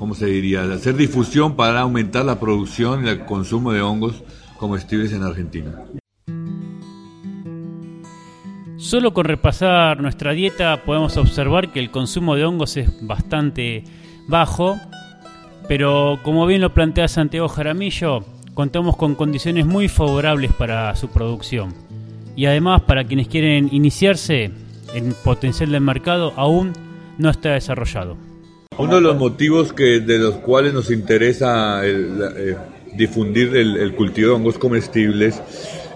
¿cómo 0.00 0.14
se 0.14 0.26
diría?, 0.26 0.62
hacer 0.62 0.96
difusión 0.96 1.56
para 1.56 1.82
aumentar 1.82 2.24
la 2.24 2.40
producción 2.40 3.04
y 3.04 3.10
el 3.10 3.26
consumo 3.26 3.70
de 3.70 3.82
hongos 3.82 4.24
comestibles 4.56 5.12
en 5.12 5.22
Argentina. 5.22 5.84
Solo 8.78 9.12
con 9.12 9.26
repasar 9.26 10.00
nuestra 10.00 10.32
dieta 10.32 10.84
podemos 10.86 11.18
observar 11.18 11.70
que 11.70 11.80
el 11.80 11.90
consumo 11.90 12.34
de 12.34 12.46
hongos 12.46 12.78
es 12.78 13.06
bastante 13.06 13.84
bajo, 14.26 14.80
pero 15.68 16.18
como 16.22 16.46
bien 16.46 16.62
lo 16.62 16.72
plantea 16.72 17.06
Santiago 17.06 17.48
Jaramillo, 17.48 18.24
contamos 18.54 18.96
con 18.96 19.14
condiciones 19.14 19.66
muy 19.66 19.88
favorables 19.88 20.50
para 20.54 20.96
su 20.96 21.10
producción. 21.10 21.74
Y 22.36 22.46
además, 22.46 22.80
para 22.82 23.04
quienes 23.04 23.28
quieren 23.28 23.68
iniciarse, 23.70 24.50
el 24.94 25.14
potencial 25.22 25.72
del 25.72 25.82
mercado 25.82 26.32
aún 26.36 26.72
no 27.18 27.28
está 27.28 27.50
desarrollado. 27.50 28.29
Uno 28.78 28.94
de 28.94 29.00
los 29.00 29.16
motivos 29.16 29.72
que, 29.72 30.00
de 30.00 30.18
los 30.18 30.36
cuales 30.36 30.72
nos 30.72 30.90
interesa 30.90 31.82
eh, 31.84 32.56
difundir 32.94 33.54
el, 33.56 33.94
cultivo 33.94 34.28
de 34.28 34.34
hongos 34.36 34.58
comestibles 34.58 35.42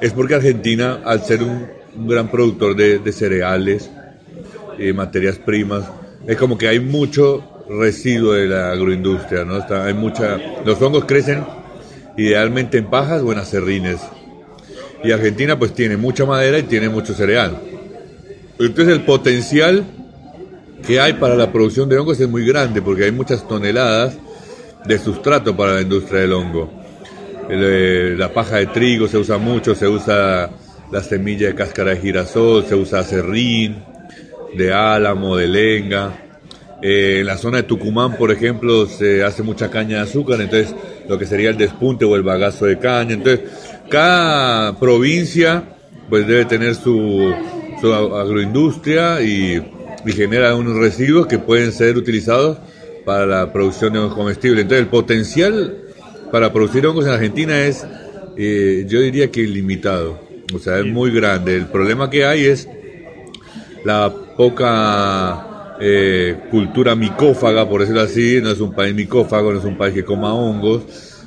es 0.00 0.12
porque 0.12 0.34
Argentina, 0.34 1.00
al 1.04 1.24
ser 1.24 1.44
un, 1.44 1.66
gran 2.06 2.28
productor 2.28 2.74
de, 2.74 3.12
cereales 3.12 3.90
y 4.76 4.92
materias 4.92 5.38
primas, 5.38 5.84
es 6.26 6.36
como 6.36 6.58
que 6.58 6.66
hay 6.66 6.80
mucho 6.80 7.64
residuo 7.70 8.32
de 8.32 8.48
la 8.48 8.72
agroindustria, 8.72 9.44
¿no? 9.44 9.64
hay 9.76 9.94
mucha, 9.94 10.38
los 10.66 10.82
hongos 10.82 11.04
crecen 11.04 11.44
idealmente 12.16 12.76
en 12.76 12.90
pajas 12.90 13.22
o 13.22 13.32
en 13.32 13.38
acerrines. 13.38 14.00
Y 15.04 15.12
Argentina 15.12 15.58
pues 15.58 15.72
tiene 15.72 15.96
mucha 15.96 16.26
madera 16.26 16.58
y 16.58 16.64
tiene 16.64 16.88
mucho 16.88 17.14
cereal. 17.14 17.56
Entonces 18.58 18.94
el 18.94 19.04
potencial 19.04 20.03
que 20.86 21.00
hay 21.00 21.14
para 21.14 21.34
la 21.34 21.50
producción 21.50 21.88
de 21.88 21.98
hongos 21.98 22.20
es 22.20 22.28
muy 22.28 22.46
grande 22.46 22.82
porque 22.82 23.04
hay 23.04 23.12
muchas 23.12 23.46
toneladas 23.46 24.16
de 24.84 24.98
sustrato 24.98 25.56
para 25.56 25.74
la 25.74 25.80
industria 25.80 26.20
del 26.20 26.32
hongo. 26.32 26.70
Eh, 27.48 28.14
la 28.16 28.32
paja 28.32 28.56
de 28.56 28.66
trigo 28.66 29.08
se 29.08 29.18
usa 29.18 29.38
mucho, 29.38 29.74
se 29.74 29.88
usa 29.88 30.50
la 30.90 31.02
semilla 31.02 31.48
de 31.48 31.54
cáscara 31.54 31.90
de 31.90 32.00
girasol, 32.00 32.64
se 32.66 32.74
usa 32.74 33.02
serrín, 33.02 33.82
de 34.56 34.72
álamo, 34.72 35.36
de 35.36 35.48
lenga. 35.48 36.12
Eh, 36.82 37.18
en 37.20 37.26
la 37.26 37.38
zona 37.38 37.58
de 37.58 37.62
Tucumán, 37.64 38.16
por 38.16 38.30
ejemplo, 38.30 38.86
se 38.86 39.24
hace 39.24 39.42
mucha 39.42 39.70
caña 39.70 39.96
de 39.96 40.02
azúcar, 40.02 40.40
entonces 40.40 40.74
lo 41.08 41.18
que 41.18 41.26
sería 41.26 41.50
el 41.50 41.56
despunte 41.56 42.04
o 42.04 42.14
el 42.16 42.22
bagazo 42.22 42.66
de 42.66 42.78
caña. 42.78 43.14
Entonces, 43.14 43.40
cada 43.88 44.78
provincia 44.78 45.64
pues 46.08 46.26
debe 46.26 46.44
tener 46.44 46.74
su, 46.74 47.32
su 47.80 47.92
agroindustria 47.92 49.22
y 49.22 49.62
y 50.04 50.12
genera 50.12 50.54
unos 50.54 50.76
residuos 50.76 51.26
que 51.26 51.38
pueden 51.38 51.72
ser 51.72 51.96
utilizados 51.96 52.58
para 53.04 53.26
la 53.26 53.52
producción 53.52 53.92
de 53.92 53.98
hongos 53.98 54.14
comestibles. 54.14 54.62
Entonces 54.62 54.84
el 54.84 54.90
potencial 54.90 55.78
para 56.30 56.52
producir 56.52 56.86
hongos 56.86 57.06
en 57.06 57.12
Argentina 57.12 57.64
es, 57.64 57.86
eh, 58.36 58.84
yo 58.88 59.00
diría 59.00 59.30
que 59.30 59.40
ilimitado, 59.40 60.18
o 60.54 60.58
sea, 60.58 60.78
es 60.78 60.86
muy 60.86 61.10
grande. 61.10 61.56
El 61.56 61.66
problema 61.66 62.10
que 62.10 62.24
hay 62.24 62.44
es 62.44 62.68
la 63.84 64.12
poca 64.36 65.76
eh, 65.80 66.36
cultura 66.50 66.94
micófaga, 66.94 67.68
por 67.68 67.80
decirlo 67.80 68.02
así, 68.02 68.40
no 68.42 68.50
es 68.50 68.60
un 68.60 68.72
país 68.72 68.94
micófago, 68.94 69.52
no 69.52 69.58
es 69.58 69.64
un 69.64 69.76
país 69.76 69.94
que 69.94 70.04
coma 70.04 70.34
hongos. 70.34 70.82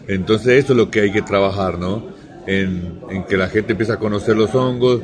Entonces 0.07 0.63
eso 0.63 0.73
es 0.73 0.77
lo 0.77 0.89
que 0.89 1.01
hay 1.01 1.11
que 1.11 1.21
trabajar, 1.21 1.77
¿no? 1.77 2.15
En, 2.45 2.99
en 3.09 3.23
que 3.25 3.35
la 3.35 3.49
gente 3.49 3.73
empiece 3.73 3.91
a 3.91 3.97
conocer 3.97 4.37
los 4.37 4.55
hongos, 4.55 5.01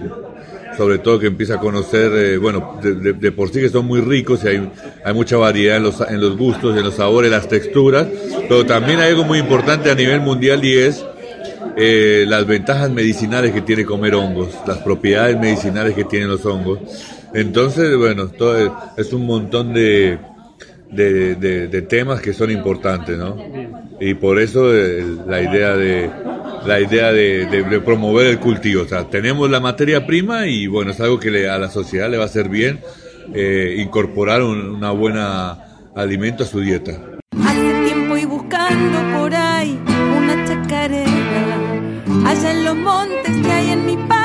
sobre 0.78 1.00
todo 1.00 1.20
que 1.20 1.28
empieza 1.28 1.56
a 1.56 1.60
conocer, 1.60 2.12
eh, 2.14 2.38
bueno, 2.38 2.80
de, 2.82 3.32
por 3.32 3.50
sí 3.50 3.62
que 3.62 3.70
son 3.70 3.86
muy 3.86 4.02
ricos 4.02 4.44
y 4.44 4.48
hay, 4.48 4.72
hay 5.04 5.14
mucha 5.14 5.38
variedad 5.38 5.78
en 5.78 5.84
los, 5.84 6.02
en 6.02 6.20
los 6.22 6.38
gustos, 6.38 6.78
en 6.78 6.84
los 6.84 6.96
sabores, 6.96 7.32
las 7.32 7.48
texturas, 7.48 8.08
pero 8.48 8.66
también 8.66 9.00
hay 9.00 9.10
algo 9.10 9.24
muy 9.24 9.40
importante 9.40 9.92
a 9.92 9.96
nivel 9.96 10.22
mundial 10.22 10.64
y 10.64 10.78
es 10.78 11.04
eh, 11.76 12.26
las 12.28 12.46
ventajas 12.46 12.92
medicinales 12.92 13.52
que 13.52 13.62
tiene 13.62 13.84
comer 13.84 14.14
hongos, 14.14 14.50
las 14.68 14.78
propiedades 14.80 15.40
medicinales 15.40 15.96
que 15.96 16.04
tienen 16.04 16.30
los 16.30 16.46
hongos. 16.46 16.80
Entonces, 17.34 17.98
bueno, 17.98 18.28
todo 18.28 18.94
es, 18.96 19.12
un 19.12 19.26
montón 19.26 19.74
de, 19.74 20.20
de, 20.96 21.86
temas 21.90 22.22
que 22.22 22.34
son 22.34 22.52
importantes, 22.52 23.18
¿no? 23.18 23.38
Y 24.00 24.14
por 24.16 24.40
eso 24.40 24.74
eh, 24.74 25.04
la 25.28 25.42
idea 25.42 25.76
de 25.76 26.10
la 26.66 26.80
idea 26.80 27.12
de, 27.12 27.82
promover 27.84 28.28
el 28.28 28.40
cultivo. 28.40 28.84
O 28.84 28.88
sea, 28.88 29.10
tenemos 29.10 29.50
la 29.50 29.60
materia 29.60 30.06
prima 30.06 30.48
y 30.48 30.68
bueno, 30.68 30.92
es 30.92 31.00
algo 31.00 31.20
que 31.20 31.50
a 31.50 31.58
la 31.58 31.70
sociedad 31.70 32.10
le 32.10 32.18
va 32.18 32.24
a 32.24 32.28
hacer 32.28 32.50
bien 32.50 32.80
eh, 33.34 33.76
incorporar 33.80 34.42
un, 34.44 34.76
una 34.76 34.92
buena 34.92 35.60
alimento 35.96 36.44
a 36.44 36.48
su 36.48 36.60
dieta. 36.60 37.00
Hace 37.46 37.84
tiempo 37.86 38.18
y 38.18 38.26
buscando 38.26 39.20
por 39.20 39.34
ahí 39.34 39.80
una 40.18 40.46
chacarera, 40.46 41.58
allá 42.26 42.52
en 42.52 42.64
los 42.64 42.76
montes 42.76 43.38
que 43.44 43.52
hay 43.52 43.70
en 43.72 43.86
mi 43.86 43.98
pago, 44.08 44.23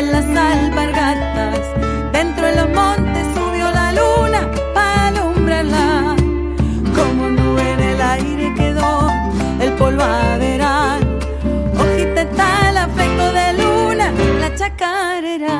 de 0.00 0.12
las 0.12 0.26
alpargatas. 0.26 1.58
Dentro 2.12 2.46
de 2.46 2.54
los 2.54 2.68
montes 2.68 3.26
subió 3.34 3.68
la 3.72 3.92
luna 3.92 4.48
para 4.72 5.08
alumbrarla. 5.08 6.14
Como 6.94 7.28
nube 7.28 7.72
en 7.72 7.80
el 7.80 8.00
aire 8.00 8.54
quedó 8.54 9.10
el 9.60 9.72
polvo 9.72 10.02
a 10.02 10.36
verán. 10.38 11.18
Tal 12.36 12.76
afecto 12.76 13.32
de 13.32 13.52
luna, 13.54 14.12
la 14.40 14.54
chacarera. 14.54 15.58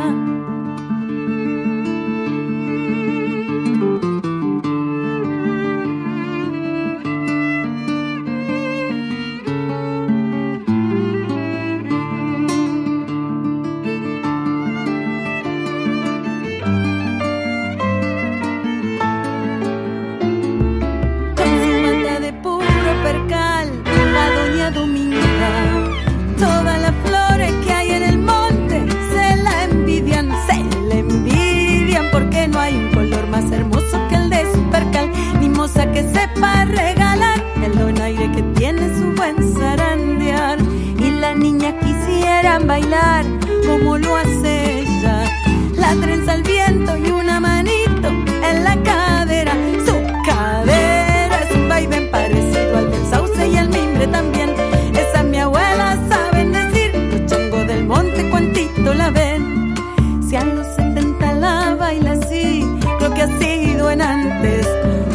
En 63.90 64.02
antes. 64.02 64.66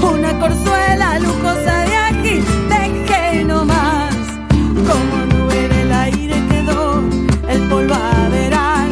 Una 0.02 0.40
corzuela 0.40 1.20
lujosa 1.20 1.86
de 1.86 1.96
aquí, 1.96 2.44
deje 2.70 3.44
nomás. 3.44 4.16
Como 4.50 5.26
nube 5.26 5.66
en 5.66 5.72
el 5.72 5.92
aire 5.92 6.36
quedó 6.50 7.04
el 7.50 7.70
polvaderal. 7.70 8.90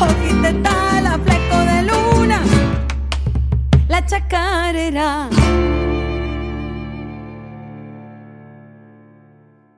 Ojite 0.00 0.52
tala, 0.62 1.18
fleco 1.24 1.58
de 1.70 1.82
luna, 1.90 2.42
la 3.88 4.04
chacarera. 4.06 5.30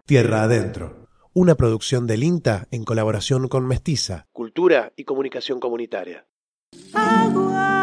Tierra 0.07 0.45
Adentro, 0.45 1.07
una 1.35 1.55
producción 1.55 2.07
del 2.07 2.23
INTA 2.25 2.67
en 2.71 2.85
colaboración 2.85 3.47
con 3.49 3.67
Mestiza. 3.67 4.27
Cultura 4.33 4.91
y 4.97 5.05
comunicación 5.05 5.61
comunitaria. 5.61 6.27
Agua, 6.95 7.78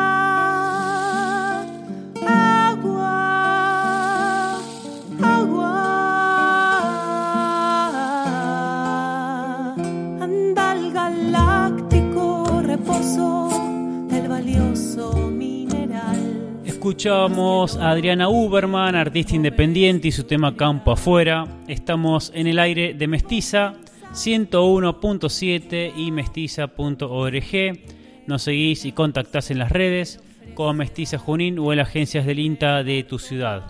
Escuchamos 16.85 17.77
a 17.77 17.89
Adriana 17.89 18.29
Uberman, 18.29 18.95
artista 18.95 19.33
independiente, 19.33 20.09
y 20.09 20.11
su 20.11 20.25
tema 20.25 20.55
Campo 20.55 20.91
Afuera. 20.91 21.47
Estamos 21.67 22.31
en 22.35 22.45
el 22.45 22.59
aire 22.59 22.93
de 22.93 23.07
Mestiza 23.07 23.73
101.7 24.13 25.93
y 25.97 26.11
mestiza.org. 26.11 27.79
Nos 28.27 28.43
seguís 28.43 28.85
y 28.85 28.91
contactás 28.91 29.49
en 29.49 29.57
las 29.57 29.71
redes 29.71 30.23
con 30.53 30.77
Mestiza 30.77 31.17
Junín 31.17 31.57
o 31.57 31.71
en 31.71 31.79
las 31.79 31.87
agencias 31.87 32.27
del 32.27 32.37
INTA 32.37 32.83
de 32.83 33.01
tu 33.01 33.17
ciudad. 33.17 33.63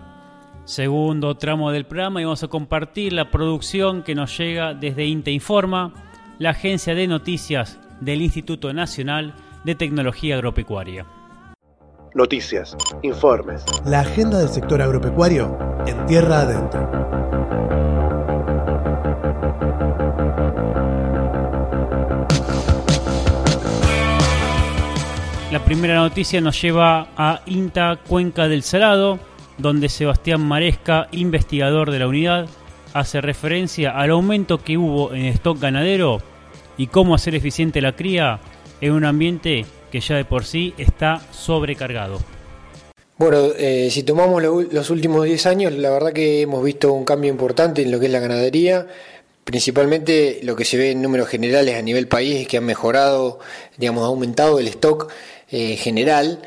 Segundo 0.65 1.37
tramo 1.37 1.71
del 1.71 1.85
programa 1.85 2.19
y 2.19 2.25
vamos 2.25 2.43
a 2.43 2.49
compartir 2.49 3.13
la 3.13 3.31
producción 3.31 4.03
que 4.03 4.13
nos 4.13 4.37
llega 4.37 4.73
desde 4.73 5.05
INTA 5.05 5.31
Informa, 5.31 5.93
la 6.37 6.49
agencia 6.49 6.93
de 6.93 7.07
noticias 7.07 7.79
del 8.01 8.21
Instituto 8.21 8.73
Nacional 8.73 9.35
de 9.63 9.75
Tecnología 9.75 10.35
Agropecuaria. 10.35 11.05
Noticias, 12.15 12.77
informes, 13.01 13.65
La 13.83 13.99
agenda 13.99 14.39
del 14.39 14.47
sector 14.47 14.81
agropecuario 14.81 15.57
en 15.85 16.05
Tierra 16.05 16.43
Adentro. 16.43 16.89
La 25.51 25.65
primera 25.65 25.95
noticia 25.95 26.39
nos 26.39 26.61
lleva 26.61 27.09
a 27.17 27.41
INTA 27.47 27.99
Cuenca 28.07 28.47
del 28.47 28.63
Salado, 28.63 29.19
donde 29.57 29.89
Sebastián 29.89 30.39
Maresca, 30.39 31.09
investigador 31.11 31.91
de 31.91 31.99
la 31.99 32.07
unidad, 32.07 32.47
hace 32.93 33.19
referencia 33.19 33.91
al 33.91 34.11
aumento 34.11 34.63
que 34.63 34.77
hubo 34.77 35.13
en 35.13 35.25
el 35.25 35.33
stock 35.33 35.59
ganadero 35.59 36.19
y 36.77 36.87
cómo 36.87 37.13
hacer 37.13 37.35
eficiente 37.35 37.81
la 37.81 37.93
cría 37.93 38.39
en 38.79 38.93
un 38.93 39.03
ambiente 39.03 39.65
que 39.95 40.01
ya 40.01 40.17
de 40.17 40.25
por 40.25 40.43
sí 40.43 40.73
está 40.77 41.21
sobrecargado. 41.31 42.19
Bueno, 43.17 43.51
eh, 43.57 43.87
si 43.89 44.03
tomamos 44.03 44.43
lo- 44.43 44.61
los 44.61 44.89
últimos 44.89 45.23
10 45.23 45.45
años, 45.45 45.71
la 45.71 45.89
verdad 45.89 46.11
que 46.11 46.41
hemos 46.41 46.61
visto 46.65 46.91
un 46.91 47.05
cambio 47.05 47.31
importante 47.31 47.81
en 47.81 47.91
lo 47.91 47.99
que 48.01 48.07
es 48.07 48.11
la 48.11 48.19
ganadería. 48.19 48.87
Principalmente 49.45 50.41
lo 50.43 50.53
que 50.57 50.65
se 50.65 50.75
ve 50.75 50.91
en 50.91 51.01
números 51.01 51.29
generales 51.29 51.75
a 51.77 51.81
nivel 51.81 52.09
país 52.09 52.41
es 52.41 52.47
que 52.49 52.57
han 52.57 52.65
mejorado, 52.65 53.39
digamos, 53.77 54.03
ha 54.03 54.07
aumentado 54.07 54.59
el 54.59 54.67
stock 54.67 55.09
eh, 55.49 55.77
general. 55.77 56.41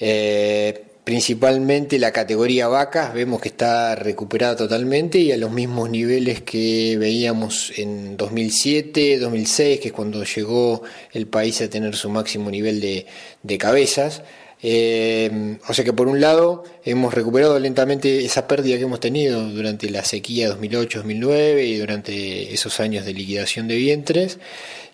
Eh, 0.00 0.82
principalmente 1.08 1.98
la 1.98 2.12
categoría 2.12 2.68
vacas 2.68 3.14
vemos 3.14 3.40
que 3.40 3.48
está 3.48 3.94
recuperada 3.94 4.56
totalmente 4.56 5.18
y 5.18 5.32
a 5.32 5.38
los 5.38 5.50
mismos 5.50 5.88
niveles 5.88 6.42
que 6.42 6.98
veíamos 6.98 7.72
en 7.78 8.18
2007, 8.18 9.18
2006, 9.18 9.80
que 9.80 9.88
es 9.88 9.94
cuando 9.94 10.22
llegó 10.22 10.82
el 11.12 11.26
país 11.26 11.62
a 11.62 11.70
tener 11.70 11.96
su 11.96 12.10
máximo 12.10 12.50
nivel 12.50 12.82
de, 12.82 13.06
de 13.42 13.56
cabezas. 13.56 14.20
Eh, 14.62 15.58
o 15.68 15.74
sea 15.74 15.84
que 15.84 15.92
por 15.92 16.08
un 16.08 16.20
lado 16.20 16.64
hemos 16.84 17.14
recuperado 17.14 17.58
lentamente 17.60 18.24
esa 18.24 18.48
pérdida 18.48 18.76
que 18.76 18.82
hemos 18.84 19.00
tenido 19.00 19.44
durante 19.48 19.88
la 19.90 20.04
sequía 20.04 20.50
2008-2009 20.50 21.64
y 21.64 21.76
durante 21.78 22.52
esos 22.52 22.80
años 22.80 23.04
de 23.04 23.14
liquidación 23.14 23.68
de 23.68 23.76
vientres. 23.76 24.38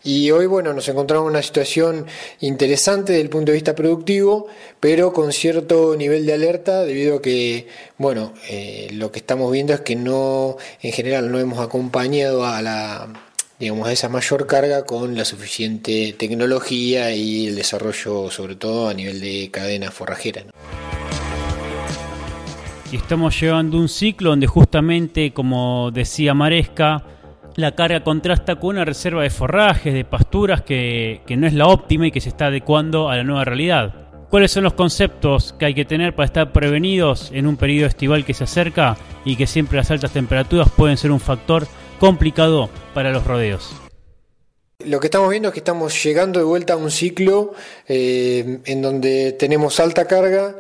Y 0.07 0.31
hoy, 0.33 0.45
bueno, 0.45 0.75
nos 0.75 0.87
encontramos 0.89 1.29
en 1.29 1.31
una 1.31 1.43
situación 1.43 2.07
interesante 2.41 3.13
desde 3.13 3.23
el 3.23 3.31
punto 3.31 3.53
de 3.53 3.57
vista 3.57 3.75
productivo, 3.75 4.49
pero 4.79 5.15
con 5.15 5.33
cierto 5.33 5.97
nivel 5.97 6.27
de 6.27 6.35
alerta 6.35 6.85
debido 6.85 7.17
a 7.17 7.23
que, 7.23 7.69
bueno, 7.97 8.35
eh, 8.51 8.89
lo 8.93 9.11
que 9.11 9.21
estamos 9.21 9.51
viendo 9.51 9.73
es 9.73 9.81
que 9.81 9.97
no, 9.97 10.59
en 10.83 10.93
general, 10.93 11.33
no 11.33 11.39
hemos 11.39 11.59
acompañado 11.59 12.45
a 12.45 12.61
la 12.61 13.15
digamos, 13.59 13.89
a 13.89 13.93
esa 13.93 14.09
mayor 14.09 14.47
carga 14.47 14.85
con 14.85 15.17
la 15.17 15.25
suficiente 15.25 16.15
tecnología 16.19 17.15
y 17.15 17.47
el 17.47 17.57
desarrollo, 17.57 18.31
sobre 18.31 18.57
todo 18.57 18.89
a 18.89 18.95
nivel 18.95 19.21
de 19.21 19.51
cadena 19.51 19.91
forrajera. 19.91 20.43
Y 22.91 22.97
estamos 22.97 23.41
llevando 23.41 23.79
un 23.79 23.89
ciclo 23.89 24.31
donde 24.31 24.47
justamente, 24.47 25.33
como 25.33 25.91
decía 25.93 26.35
Maresca, 26.35 27.05
la 27.57 27.75
carga 27.75 28.03
contrasta 28.03 28.57
con 28.57 28.71
una 28.71 28.85
reserva 28.85 29.23
de 29.23 29.31
forrajes, 29.31 29.95
de 29.95 30.05
pasturas 30.05 30.63
que, 30.63 31.23
que 31.27 31.37
no 31.37 31.47
es 31.47 31.55
la 31.55 31.67
óptima 31.67 32.07
y 32.07 32.11
que 32.11 32.21
se 32.21 32.29
está 32.29 32.47
adecuando 32.47 33.09
a 33.09 33.17
la 33.17 33.25
nueva 33.25 33.45
realidad. 33.45 33.95
¿Cuáles 34.29 34.51
son 34.51 34.65
los 34.65 34.73
conceptos 34.73 35.53
que 35.53 35.67
hay 35.67 35.75
que 35.75 35.85
tener 35.85 36.15
para 36.15 36.27
estar 36.27 36.53
prevenidos 36.53 37.31
en 37.33 37.47
un 37.47 37.57
periodo 37.57 37.87
estival 37.87 38.25
que 38.25 38.35
se 38.35 38.45
acerca 38.45 38.97
y 39.25 39.37
que 39.37 39.47
siempre 39.47 39.79
las 39.79 39.91
altas 39.93 40.11
temperaturas 40.11 40.69
pueden 40.71 40.97
ser 40.97 41.13
un 41.13 41.21
factor 41.21 41.69
complicado 42.05 42.69
para 42.93 43.11
los 43.11 43.27
rodeos? 43.27 43.71
Lo 44.81 45.01
que 45.01 45.07
estamos 45.07 45.31
viendo 45.31 45.49
es 45.49 45.55
que 45.55 45.61
estamos 45.61 46.05
llegando 46.05 46.39
de 46.39 46.45
vuelta 46.45 46.75
a 46.75 46.77
un 46.77 46.91
ciclo 46.91 47.55
eh, 47.89 48.59
en 48.67 48.83
donde 48.83 49.33
tenemos 49.33 49.81
alta 49.81 50.07
carga, 50.07 50.55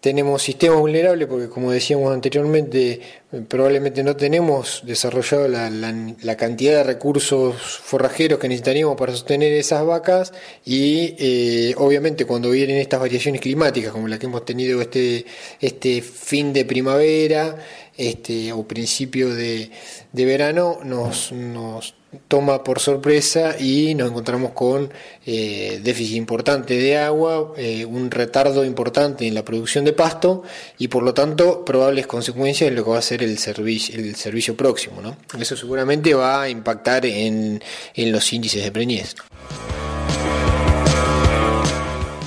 tenemos 0.00 0.42
sistemas 0.42 0.78
vulnerables, 0.78 1.26
porque 1.26 1.48
como 1.48 1.72
decíamos 1.72 2.12
anteriormente, 2.14 3.00
probablemente 3.48 4.04
no 4.04 4.14
tenemos 4.14 4.82
desarrollado 4.84 5.48
la, 5.48 5.68
la- 5.70 6.14
la 6.22 6.36
cantidad 6.36 6.76
de 6.76 6.84
recursos 6.84 7.56
forrajeros 7.56 8.38
que 8.38 8.46
necesitaríamos 8.48 8.96
para 8.96 9.12
sostener 9.12 9.52
esas 9.54 9.84
vacas 9.84 10.32
y 10.64 11.16
eh, 11.18 11.74
obviamente 11.78 12.26
cuando 12.26 12.50
vienen 12.50 12.76
estas 12.76 13.00
variaciones 13.00 13.40
climáticas 13.40 13.90
como 13.92 14.06
la 14.06 14.18
que 14.18 14.26
hemos 14.26 14.44
tenido 14.44 14.80
este, 14.80 15.24
este 15.58 16.02
fin 16.02 16.52
de 16.52 16.64
primavera 16.66 17.56
este, 17.96 18.52
o 18.52 18.62
principio 18.68 19.34
de, 19.34 19.70
de 20.14 20.24
verano, 20.24 20.78
nos, 20.84 21.32
nos 21.32 21.96
toma 22.28 22.62
por 22.62 22.78
sorpresa 22.78 23.56
y 23.58 23.96
nos 23.96 24.10
encontramos 24.10 24.52
con 24.52 24.88
eh, 25.26 25.80
déficit 25.82 26.14
importante 26.14 26.78
de 26.78 26.96
agua, 26.96 27.52
eh, 27.56 27.84
un 27.84 28.12
retardo 28.12 28.64
importante 28.64 29.26
en 29.26 29.34
la 29.34 29.44
producción 29.44 29.84
de 29.84 29.92
pasto 29.92 30.44
y 30.78 30.86
por 30.86 31.02
lo 31.02 31.12
tanto 31.12 31.64
probables 31.64 32.06
consecuencias 32.06 32.70
de 32.70 32.76
lo 32.76 32.84
que 32.84 32.90
va 32.90 32.98
a 32.98 33.02
ser 33.02 33.24
el 33.24 33.38
servicio, 33.38 33.98
el 33.98 34.14
servicio 34.14 34.56
próximo. 34.56 35.02
¿no? 35.02 35.16
Eso 35.36 35.56
seguramente 35.56 36.14
va 36.14 36.42
a 36.42 36.48
impactar 36.48 37.04
en, 37.06 37.60
en 37.94 38.12
los 38.12 38.32
índices 38.32 38.62
de 38.62 38.70
preñez. 38.70 39.16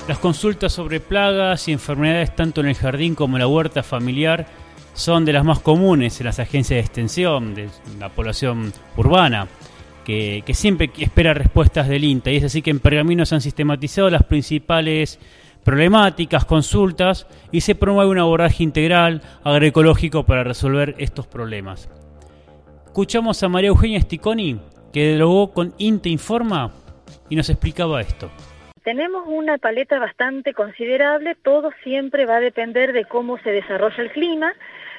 Las 0.09 0.19
consultas 0.19 0.73
sobre 0.73 0.99
plagas 0.99 1.69
y 1.69 1.71
enfermedades 1.71 2.35
tanto 2.35 2.59
en 2.59 2.67
el 2.67 2.75
jardín 2.75 3.15
como 3.15 3.37
en 3.37 3.41
la 3.41 3.47
huerta 3.47 3.81
familiar 3.81 4.66
son 4.97 5.25
de 5.25 5.33
las 5.33 5.45
más 5.45 5.59
comunes 5.59 6.19
en 6.19 6.25
las 6.25 6.39
agencias 6.39 6.77
de 6.77 6.81
extensión 6.81 7.53
de 7.53 7.69
la 7.99 8.09
población 8.09 8.73
urbana, 8.97 9.47
que, 10.03 10.43
siempre 10.53 10.89
espera 10.97 11.35
respuestas 11.35 11.87
del 11.87 12.03
INTA. 12.03 12.31
Y 12.31 12.37
es 12.37 12.45
así 12.45 12.63
que 12.63 12.71
en 12.71 12.79
Pergamino 12.79 13.23
se 13.25 13.35
han 13.35 13.41
sistematizado 13.41 14.09
las 14.09 14.23
principales 14.23 15.19
problemáticas, 15.63 16.45
consultas, 16.45 17.27
y 17.51 17.61
se 17.61 17.75
promueve 17.75 18.09
un 18.09 18.17
abordaje 18.17 18.63
integral 18.63 19.21
agroecológico 19.43 20.23
para 20.23 20.43
resolver 20.43 20.95
estos 20.97 21.27
problemas. 21.27 21.89
Escuchamos 22.87 23.43
a 23.43 23.49
María 23.49 23.67
Eugenia 23.67 24.01
Sticoni, 24.01 24.59
que 24.91 25.09
dialogó 25.09 25.53
con 25.53 25.75
INTA 25.77 26.09
Informa 26.09 26.71
y 27.29 27.35
nos 27.35 27.51
explicaba 27.51 28.01
esto. 28.01 28.31
Tenemos 28.83 29.27
una 29.27 29.57
paleta 29.57 29.99
bastante 29.99 30.53
considerable, 30.53 31.35
todo 31.43 31.69
siempre 31.83 32.25
va 32.25 32.37
a 32.37 32.39
depender 32.39 32.93
de 32.93 33.03
cómo 33.05 33.37
se 33.39 33.51
desarrolla 33.51 34.01
el 34.01 34.11
clima, 34.11 34.53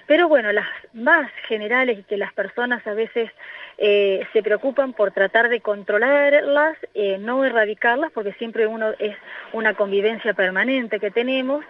Pero 0.08 0.26
bueno, 0.26 0.50
las 0.52 0.66
más 0.94 1.30
generales 1.48 1.98
y 1.98 2.02
que 2.02 2.16
las 2.16 2.32
personas 2.32 2.84
a 2.86 2.94
veces 2.94 3.30
eh, 3.76 4.26
se 4.32 4.42
preocupan 4.42 4.94
por 4.94 5.12
tratar 5.12 5.50
de 5.50 5.60
controlarlas, 5.60 6.78
eh, 6.94 7.18
no 7.18 7.44
erradicarlas, 7.44 8.10
porque 8.12 8.32
siempre 8.32 8.66
uno 8.66 8.94
es 8.98 9.14
una 9.52 9.74
convivencia 9.74 10.32
permanente 10.32 10.98
que 10.98 11.10
tenemos. 11.10 11.62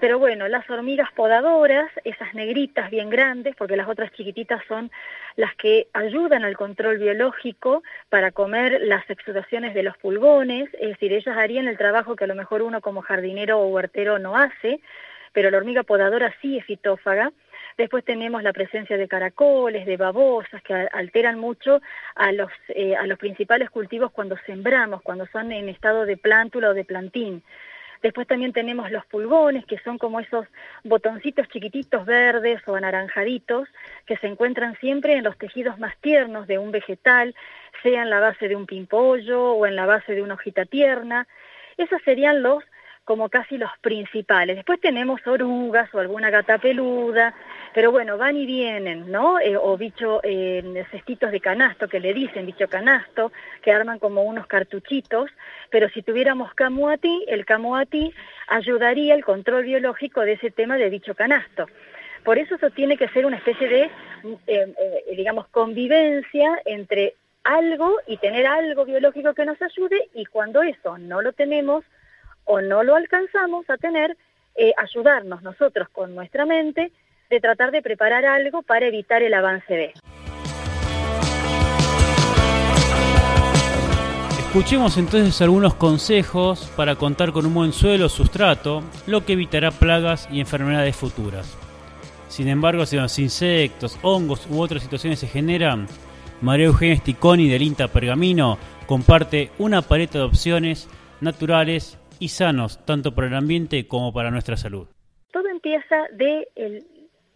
Pero 0.00 0.18
bueno, 0.18 0.48
las 0.48 0.68
hormigas 0.68 1.12
podadoras, 1.12 1.88
esas 2.02 2.34
negritas 2.34 2.90
bien 2.90 3.08
grandes, 3.08 3.54
porque 3.54 3.76
las 3.76 3.88
otras 3.88 4.10
chiquititas 4.14 4.62
son 4.66 4.90
las 5.36 5.54
que 5.54 5.86
ayudan 5.92 6.44
al 6.44 6.56
control 6.56 6.98
biológico 6.98 7.84
para 8.08 8.32
comer 8.32 8.80
las 8.82 9.08
exudaciones 9.08 9.74
de 9.74 9.84
los 9.84 9.96
pulgones, 9.98 10.68
es 10.80 10.88
decir, 10.88 11.12
ellas 11.12 11.36
harían 11.36 11.68
el 11.68 11.78
trabajo 11.78 12.16
que 12.16 12.24
a 12.24 12.26
lo 12.26 12.34
mejor 12.34 12.62
uno 12.62 12.80
como 12.80 13.00
jardinero 13.00 13.60
o 13.60 13.68
huertero 13.68 14.18
no 14.18 14.36
hace, 14.36 14.80
pero 15.32 15.50
la 15.50 15.58
hormiga 15.58 15.82
podadora 15.82 16.34
sí 16.40 16.58
es 16.58 16.64
fitófaga. 16.64 17.30
Después 17.76 18.04
tenemos 18.04 18.42
la 18.42 18.54
presencia 18.54 18.96
de 18.96 19.06
caracoles, 19.06 19.84
de 19.84 19.98
babosas, 19.98 20.62
que 20.62 20.72
alteran 20.72 21.38
mucho 21.38 21.82
a 22.14 22.32
los, 22.32 22.50
eh, 22.68 22.96
a 22.96 23.06
los 23.06 23.18
principales 23.18 23.68
cultivos 23.68 24.12
cuando 24.12 24.36
sembramos, 24.46 25.02
cuando 25.02 25.26
son 25.26 25.52
en 25.52 25.68
estado 25.68 26.06
de 26.06 26.16
plántula 26.16 26.70
o 26.70 26.74
de 26.74 26.84
plantín. 26.84 27.42
Después 28.02 28.26
también 28.26 28.52
tenemos 28.52 28.90
los 28.90 29.04
pulgones, 29.06 29.66
que 29.66 29.78
son 29.80 29.98
como 29.98 30.20
esos 30.20 30.46
botoncitos 30.84 31.48
chiquititos 31.48 32.06
verdes 32.06 32.66
o 32.66 32.76
anaranjaditos 32.76 33.68
que 34.06 34.16
se 34.18 34.26
encuentran 34.26 34.76
siempre 34.78 35.14
en 35.14 35.24
los 35.24 35.36
tejidos 35.36 35.78
más 35.78 35.96
tiernos 35.98 36.46
de 36.46 36.58
un 36.58 36.70
vegetal, 36.70 37.34
sea 37.82 38.02
en 38.02 38.10
la 38.10 38.20
base 38.20 38.48
de 38.48 38.56
un 38.56 38.66
pimpollo 38.66 39.52
o 39.52 39.66
en 39.66 39.76
la 39.76 39.86
base 39.86 40.14
de 40.14 40.22
una 40.22 40.34
hojita 40.34 40.64
tierna. 40.64 41.26
Esos 41.76 42.00
serían 42.02 42.42
los 42.42 42.64
como 43.04 43.28
casi 43.28 43.56
los 43.56 43.70
principales. 43.80 44.56
Después 44.56 44.80
tenemos 44.80 45.24
orugas 45.26 45.92
o 45.94 46.00
alguna 46.00 46.28
gata 46.28 46.58
peluda, 46.58 47.34
pero 47.76 47.92
bueno, 47.92 48.16
van 48.16 48.38
y 48.38 48.46
vienen, 48.46 49.12
¿no? 49.12 49.38
Eh, 49.38 49.54
o 49.54 49.76
bicho, 49.76 50.20
eh, 50.22 50.82
cestitos 50.90 51.30
de 51.30 51.40
canasto, 51.40 51.88
que 51.88 52.00
le 52.00 52.14
dicen 52.14 52.46
bicho 52.46 52.68
canasto, 52.68 53.32
que 53.60 53.70
arman 53.70 53.98
como 53.98 54.22
unos 54.22 54.46
cartuchitos, 54.46 55.28
pero 55.68 55.90
si 55.90 56.00
tuviéramos 56.00 56.54
camuati, 56.54 57.26
el 57.28 57.44
camuati 57.44 58.14
ayudaría 58.48 59.14
el 59.14 59.22
control 59.22 59.64
biológico 59.64 60.22
de 60.22 60.32
ese 60.32 60.50
tema 60.50 60.78
de 60.78 60.88
bicho 60.88 61.14
canasto. 61.14 61.66
Por 62.24 62.38
eso 62.38 62.54
eso 62.54 62.70
tiene 62.70 62.96
que 62.96 63.08
ser 63.08 63.26
una 63.26 63.36
especie 63.36 63.68
de, 63.68 63.90
eh, 64.46 64.74
digamos, 65.14 65.46
convivencia 65.48 66.58
entre 66.64 67.12
algo 67.44 67.98
y 68.06 68.16
tener 68.16 68.46
algo 68.46 68.86
biológico 68.86 69.34
que 69.34 69.44
nos 69.44 69.60
ayude 69.60 70.08
y 70.14 70.24
cuando 70.24 70.62
eso 70.62 70.96
no 70.96 71.20
lo 71.20 71.34
tenemos, 71.34 71.84
o 72.46 72.62
no 72.62 72.82
lo 72.84 72.96
alcanzamos 72.96 73.68
a 73.68 73.76
tener, 73.76 74.16
eh, 74.54 74.72
ayudarnos 74.78 75.42
nosotros 75.42 75.90
con 75.90 76.14
nuestra 76.14 76.46
mente 76.46 76.90
de 77.30 77.40
tratar 77.40 77.70
de 77.70 77.82
preparar 77.82 78.24
algo 78.24 78.62
para 78.62 78.86
evitar 78.86 79.22
el 79.22 79.34
avance 79.34 79.74
de. 79.74 79.92
Escuchemos 84.56 84.96
entonces 84.96 85.42
algunos 85.42 85.74
consejos 85.74 86.72
para 86.76 86.94
contar 86.94 87.32
con 87.32 87.44
un 87.44 87.52
buen 87.52 87.72
suelo 87.72 88.08
sustrato, 88.08 88.82
lo 89.06 89.26
que 89.26 89.34
evitará 89.34 89.70
plagas 89.70 90.28
y 90.32 90.40
enfermedades 90.40 90.96
futuras. 90.96 91.58
Sin 92.28 92.48
embargo, 92.48 92.86
si 92.86 92.96
los 92.96 93.18
insectos, 93.18 93.98
hongos 94.02 94.46
u 94.50 94.60
otras 94.60 94.82
situaciones 94.82 95.18
se 95.18 95.26
generan, 95.26 95.86
María 96.40 96.66
Eugenia 96.66 96.96
Sticoni 96.96 97.48
del 97.48 97.62
INTA 97.62 97.88
Pergamino 97.88 98.58
comparte 98.86 99.50
una 99.58 99.82
paleta 99.82 100.18
de 100.18 100.24
opciones 100.24 100.88
naturales 101.20 101.98
y 102.18 102.28
sanos, 102.28 102.84
tanto 102.84 103.14
para 103.14 103.28
el 103.28 103.34
ambiente 103.34 103.86
como 103.86 104.12
para 104.12 104.30
nuestra 104.30 104.56
salud. 104.56 104.86
Todo 105.32 105.48
empieza 105.48 105.96
de, 106.12 106.48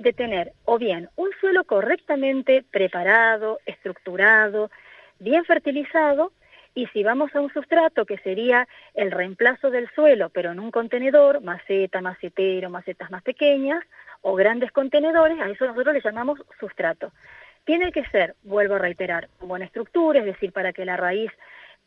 de 0.00 0.14
tener 0.14 0.52
o 0.64 0.78
bien 0.78 1.10
un 1.16 1.30
suelo 1.40 1.64
correctamente 1.64 2.64
preparado, 2.70 3.60
estructurado, 3.66 4.70
bien 5.18 5.44
fertilizado, 5.44 6.32
y 6.74 6.86
si 6.86 7.02
vamos 7.02 7.34
a 7.34 7.40
un 7.40 7.52
sustrato 7.52 8.06
que 8.06 8.16
sería 8.18 8.66
el 8.94 9.10
reemplazo 9.10 9.70
del 9.70 9.90
suelo, 9.90 10.30
pero 10.30 10.52
en 10.52 10.58
un 10.58 10.70
contenedor, 10.70 11.42
maceta, 11.42 12.00
macetero, 12.00 12.70
macetas 12.70 13.10
más 13.10 13.22
pequeñas, 13.22 13.84
o 14.22 14.34
grandes 14.34 14.72
contenedores, 14.72 15.38
a 15.38 15.50
eso 15.50 15.66
nosotros 15.66 15.94
le 15.94 16.00
llamamos 16.00 16.38
sustrato. 16.58 17.12
Tiene 17.64 17.92
que 17.92 18.04
ser, 18.06 18.36
vuelvo 18.42 18.76
a 18.76 18.78
reiterar, 18.78 19.28
buena 19.40 19.66
estructura, 19.66 20.20
es 20.20 20.26
decir, 20.26 20.52
para 20.52 20.72
que 20.72 20.86
la 20.86 20.96
raíz 20.96 21.30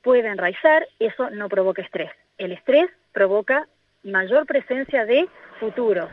pueda 0.04 0.32
enraizar, 0.32 0.88
eso 1.00 1.32
no 1.32 1.50
provoca 1.50 1.82
estrés. 1.82 2.12
El 2.38 2.52
estrés 2.52 2.92
provoca 3.12 3.68
mayor 4.04 4.46
presencia 4.46 5.06
de 5.06 5.28
futuros 5.60 6.10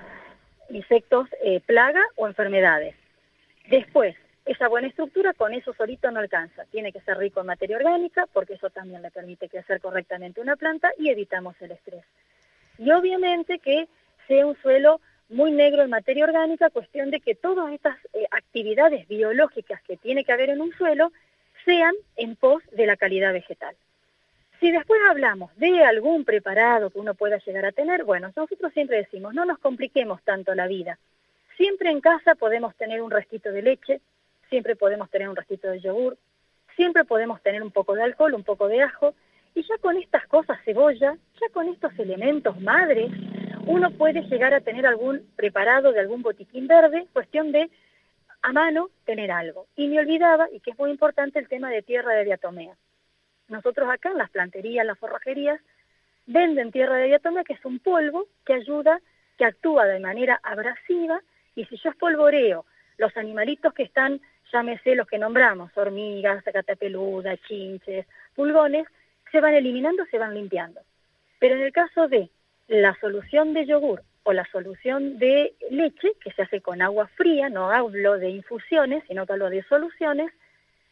insectos, 0.71 1.29
eh, 1.43 1.61
plaga 1.61 2.03
o 2.17 2.27
enfermedades. 2.27 2.95
Después, 3.69 4.17
esa 4.47 4.69
buena 4.69 4.89
estructura 4.89 5.33
con 5.35 5.53
eso 5.55 5.73
solito 5.75 6.11
no 6.11 6.21
alcanza. 6.21 6.65
Tiene 6.67 6.93
que 6.93 7.01
ser 7.01 7.19
rico 7.19 7.41
en 7.41 7.47
materia 7.47 7.77
orgánica 7.77 8.27
porque 8.33 8.55
eso 8.55 8.71
también 8.71 9.03
le 9.03 9.11
permite 9.11 9.49
crecer 9.49 9.81
correctamente 9.81 10.41
una 10.41 10.57
planta 10.57 10.91
y 10.99 11.11
evitamos 11.11 11.55
el 11.61 11.73
estrés. 11.73 12.05
Y 12.79 12.91
obviamente 12.91 13.59
que 13.59 13.89
sea 14.27 14.47
un 14.47 14.57
suelo 14.57 15.01
muy 15.29 15.53
negro 15.53 15.83
en 15.83 15.91
materia 15.91 16.25
orgánica, 16.25 16.71
cuestión 16.71 17.11
de 17.11 17.21
que 17.21 17.35
todas 17.35 17.73
estas 17.73 17.97
eh, 18.13 18.27
actividades 18.31 19.07
biológicas 19.07 19.81
que 19.83 19.97
tiene 19.97 20.25
que 20.25 20.33
haber 20.33 20.51
en 20.51 20.61
un 20.61 20.73
suelo 20.73 21.13
sean 21.65 21.95
en 22.17 22.35
pos 22.37 22.63
de 22.73 22.87
la 22.87 22.97
calidad 22.97 23.33
vegetal. 23.33 23.77
Si 24.61 24.71
después 24.71 25.01
hablamos 25.09 25.57
de 25.57 25.83
algún 25.85 26.27
preparado 26.27 26.91
que 26.91 26.99
uno 26.99 27.15
pueda 27.15 27.39
llegar 27.39 27.65
a 27.65 27.73
tener, 27.73 28.05
bueno, 28.05 28.31
nosotros 28.37 28.71
siempre 28.75 28.99
decimos, 28.99 29.33
no 29.33 29.47
nos 29.47 29.59
compliquemos 29.59 30.23
tanto 30.23 30.55
la 30.55 30.67
vida. 30.67 30.99
Siempre 31.57 31.91
en 31.91 32.03
casa 32.03 32.35
podemos 32.35 32.77
tener 32.77 33.01
un 33.01 33.11
restito 33.11 33.51
de 33.53 33.63
leche, 33.63 34.03
siempre 34.51 34.77
podemos 34.77 35.09
tener 35.09 35.31
un 35.31 35.37
restito 35.37 35.69
de 35.71 35.81
yogur, 35.81 36.19
siempre 36.77 37.07
podemos 37.07 37.43
tener 37.43 37.63
un 37.63 37.71
poco 37.71 37.95
de 37.95 38.03
alcohol, 38.03 38.35
un 38.35 38.45
poco 38.45 38.69
de 38.69 38.83
ajo, 38.83 39.15
y 39.55 39.63
ya 39.63 39.79
con 39.79 39.97
estas 39.97 40.27
cosas, 40.27 40.59
cebolla, 40.63 41.17
ya 41.41 41.49
con 41.55 41.69
estos 41.69 41.99
elementos 41.99 42.61
madres, 42.61 43.11
uno 43.67 43.91
puede 43.93 44.21
llegar 44.25 44.53
a 44.53 44.61
tener 44.61 44.87
algún 44.87 45.27
preparado 45.37 45.93
de 45.93 46.01
algún 46.01 46.21
botiquín 46.21 46.67
verde, 46.67 47.07
cuestión 47.15 47.51
de 47.51 47.71
a 48.43 48.53
mano 48.53 48.91
tener 49.07 49.31
algo. 49.31 49.67
Y 49.75 49.89
me 49.89 50.01
olvidaba, 50.01 50.49
y 50.53 50.61
que 50.61 50.73
es 50.73 50.79
muy 50.79 50.91
importante, 50.91 51.39
el 51.39 51.49
tema 51.49 51.71
de 51.71 51.81
tierra 51.81 52.13
de 52.13 52.25
diatomea. 52.25 52.75
Nosotros 53.51 53.91
acá 53.91 54.11
en 54.11 54.19
las 54.19 54.31
planterías, 54.31 54.87
las 54.87 54.99
forrajerías, 54.99 55.61
venden 56.27 56.71
tierra 56.71 56.97
de 56.97 57.09
diatomea, 57.09 57.45
que 57.45 57.55
es 57.55 57.65
un 57.65 57.81
polvo 57.81 58.27
que 58.47 58.55
ayuda, 58.55 59.01
que 59.37 59.45
actúa 59.45 59.87
de 59.87 59.99
manera 59.99 60.41
abrasiva, 60.43 61.21
y 61.57 61.65
si 61.67 61.77
yo 61.77 61.91
espolvoreo 61.91 62.65
los 62.97 63.17
animalitos 63.17 63.75
que 63.75 63.83
están, 63.83 64.21
llámese 64.53 64.95
los 64.95 65.09
que 65.09 65.19
nombramos, 65.19 65.77
hormigas, 65.77 66.45
catapeluda, 66.45 67.37
chinches, 67.39 68.07
pulgones, 68.37 68.87
se 69.33 69.41
van 69.41 69.55
eliminando, 69.55 70.05
se 70.07 70.19
van 70.19 70.35
limpiando. 70.35 70.81
Pero 71.41 71.57
en 71.57 71.63
el 71.63 71.73
caso 71.73 72.07
de 72.07 72.31
la 72.69 72.95
solución 73.01 73.53
de 73.53 73.67
yogur 73.67 74.03
o 74.23 74.33
la 74.33 74.45
solución 74.53 75.19
de 75.19 75.55
leche, 75.71 76.13
que 76.23 76.31
se 76.33 76.43
hace 76.43 76.61
con 76.61 76.83
agua 76.83 77.09
fría, 77.17 77.49
no 77.49 77.71
hablo 77.71 78.17
de 78.19 78.31
infusiones, 78.31 79.03
sino 79.09 79.27
que 79.27 79.33
hablo 79.33 79.51
de 79.51 79.65
soluciones, 79.65 80.31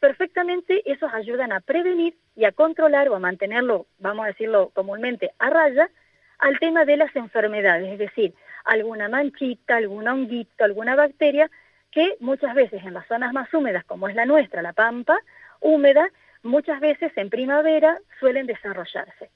perfectamente 0.01 0.83
esos 0.91 1.13
ayudan 1.13 1.53
a 1.53 1.61
prevenir 1.61 2.17
y 2.39 2.45
a 2.45 2.53
controlar 2.53 3.09
o 3.09 3.17
a 3.17 3.19
mantenerlo, 3.19 3.87
vamos 3.99 4.25
a 4.25 4.29
decirlo 4.29 4.71
comúnmente, 4.73 5.33
a 5.41 5.51
raya 5.51 5.91
al 6.39 6.57
tema 6.61 6.85
de 6.85 6.97
las 6.97 7.15
enfermedades, 7.17 7.93
es 7.93 7.99
decir, 7.99 8.33
alguna 8.65 9.09
manchita, 9.09 9.75
algún 9.75 10.07
honguito, 10.07 10.63
alguna 10.63 10.95
bacteria 10.95 11.51
que 11.91 12.15
muchas 12.21 12.55
veces 12.55 12.85
en 12.85 12.95
las 12.95 13.09
zonas 13.09 13.33
más 13.33 13.53
húmedas, 13.53 13.85
como 13.87 14.09
es 14.09 14.15
la 14.15 14.25
nuestra, 14.25 14.63
la 14.63 14.73
pampa 14.73 15.19
húmeda, 15.61 16.11
muchas 16.45 16.79
veces 16.79 17.11
en 17.17 17.29
primavera 17.29 17.99
suelen 18.21 18.47
desarrollarse. 18.47 19.31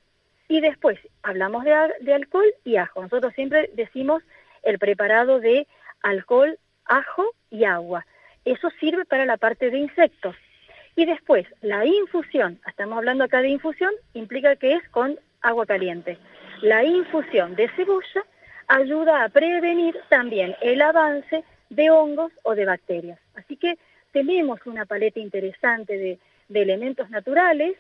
Y 0.46 0.60
después 0.60 0.96
hablamos 1.24 1.64
de, 1.64 1.74
de 2.02 2.14
alcohol 2.14 2.54
y 2.62 2.76
ajo. 2.76 3.02
Nosotros 3.02 3.34
siempre 3.34 3.68
decimos 3.74 4.22
el 4.62 4.78
preparado 4.78 5.40
de 5.40 5.66
alcohol, 6.04 6.56
ajo 6.84 7.24
y 7.50 7.64
agua. 7.64 8.06
Eso 8.44 8.70
sirve 8.78 9.04
para 9.06 9.26
la 9.26 9.38
parte 9.38 9.70
de 9.70 9.78
insectos. 9.78 10.36
Y 10.96 11.07
después, 11.07 11.46
la 11.62 11.87
infusión, 11.87 12.61
estamos 12.66 12.98
hablando 12.98 13.24
acá 13.24 13.40
de 13.40 13.48
infusión, 13.48 13.92
implica 14.14 14.57
que 14.57 14.74
es 14.74 14.88
con 14.90 15.18
agua 15.40 15.66
caliente. 15.66 16.18
La 16.61 16.85
infusión 16.85 17.57
de 17.57 17.68
cebolla 17.70 18.24
ayuda 18.68 19.24
a 19.24 19.28
prevenir 19.28 19.96
también 20.09 20.55
el 20.61 20.81
avance 20.83 21.44
de 21.70 21.90
hongos 21.90 22.33
o 22.42 22.55
de 22.55 22.66
bacterias. 22.66 23.18
Así 23.35 23.57
que 23.57 23.78
tenemos 24.12 24.61
una 24.66 24.87
paleta 24.87 25.20
interesante 25.20 25.96
de, 25.96 26.18
elementos 26.55 27.09
naturales 27.09 27.76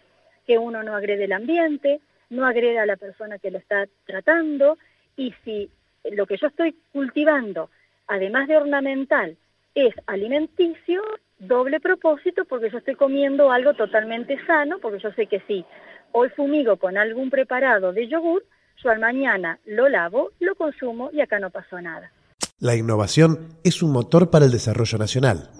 que 0.46 0.56
uno 0.56 0.82
no 0.82 0.96
agrede 0.96 1.24
el 1.24 1.32
ambiente, 1.32 2.00
no 2.30 2.46
agrede 2.46 2.78
a 2.78 2.86
la 2.86 2.96
persona 2.96 3.38
que 3.38 3.50
lo 3.50 3.58
está 3.58 3.86
tratando 4.06 4.78
y 5.14 5.34
si 5.44 5.70
lo 6.10 6.26
que 6.26 6.38
yo 6.38 6.46
estoy 6.46 6.74
cultivando, 6.90 7.68
además 8.06 8.48
de 8.48 8.56
ornamental, 8.56 9.36
es 9.74 9.94
alimenticio, 10.06 11.02
doble 11.42 11.80
propósito 11.80 12.44
porque 12.44 12.70
yo 12.70 12.78
estoy 12.78 12.94
comiendo 12.94 13.50
algo 13.50 13.74
totalmente 13.74 14.38
sano, 14.46 14.78
porque 14.80 15.00
yo 15.02 15.10
sé 15.12 15.26
que 15.26 15.40
si 15.46 15.64
hoy 16.12 16.28
fumigo 16.30 16.76
con 16.76 16.96
algún 16.96 17.30
preparado 17.30 17.92
de 17.92 18.08
yogur, 18.08 18.44
yo 18.82 18.90
al 18.90 19.00
mañana 19.00 19.58
lo 19.66 19.88
lavo, 19.88 20.30
lo 20.40 20.54
consumo 20.54 21.10
y 21.12 21.20
acá 21.20 21.38
no 21.38 21.50
pasó 21.50 21.80
nada. 21.80 22.10
La 22.58 22.76
innovación 22.76 23.56
es 23.64 23.82
un 23.82 23.92
motor 23.92 24.30
para 24.30 24.44
el 24.44 24.52
desarrollo 24.52 24.98
nacional. 24.98 25.50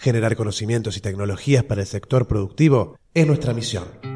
Generar 0.00 0.36
conocimientos 0.36 0.96
y 0.96 1.00
tecnologías 1.00 1.64
para 1.64 1.82
el 1.82 1.86
sector 1.86 2.26
productivo 2.26 2.96
es 3.14 3.26
nuestra 3.26 3.54
misión. 3.54 4.15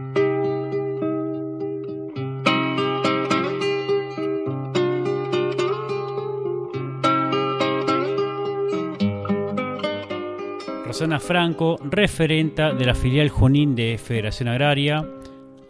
Franco, 11.19 11.79
referenta 11.83 12.73
de 12.73 12.85
la 12.85 12.95
filial 12.95 13.31
Junín 13.31 13.75
de 13.75 13.99
Federación 13.99 14.49
Agraria, 14.49 15.05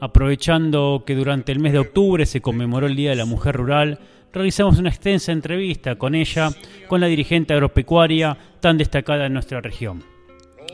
aprovechando 0.01 1.05
que 1.07 1.15
durante 1.15 1.53
el 1.53 1.61
mes 1.61 1.73
de 1.73 1.79
octubre 1.79 2.27
se 2.27 2.41
conmemoró 2.41 2.87
el 2.87 2.97
Día 2.97 3.11
de 3.11 3.17
la 3.17 3.25
Mujer 3.25 3.57
Rural, 3.57 3.99
realizamos 4.33 4.79
una 4.79 4.91
extensa 4.91 5.33
entrevista 5.33 5.97
con 5.97 6.15
ella, 6.15 6.51
con 6.89 7.01
la 7.01 7.07
dirigente 7.07 7.55
agropecuaria 7.55 8.37
tan 8.61 8.77
destacada 8.77 9.27
en 9.27 9.33
nuestra 9.33 9.61
región. 9.61 10.03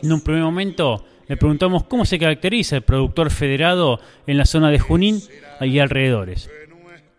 En 0.02 0.12
un 0.12 0.20
primer 0.20 0.42
momento 0.42 1.04
le 1.28 1.36
preguntamos 1.36 1.84
cómo 1.84 2.04
se 2.04 2.18
caracteriza 2.18 2.76
el 2.76 2.82
productor 2.82 3.30
federado 3.30 4.00
en 4.26 4.38
la 4.38 4.44
zona 4.44 4.70
de 4.70 4.78
Junín 4.78 5.20
y 5.60 5.78
alrededores. 5.78 6.50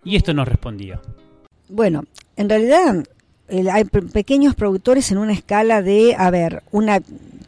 Y 0.04 0.16
esto 0.16 0.34
nos 0.34 0.48
respondía. 0.48 1.02
Bueno, 1.70 2.06
en 2.36 2.50
realidad 2.50 3.04
hay 3.50 3.84
pequeños 3.86 4.56
productores 4.56 5.12
en 5.12 5.18
una 5.18 5.34
escala 5.34 5.82
de, 5.82 6.16
a 6.18 6.30
ver, 6.30 6.64
una 6.72 7.02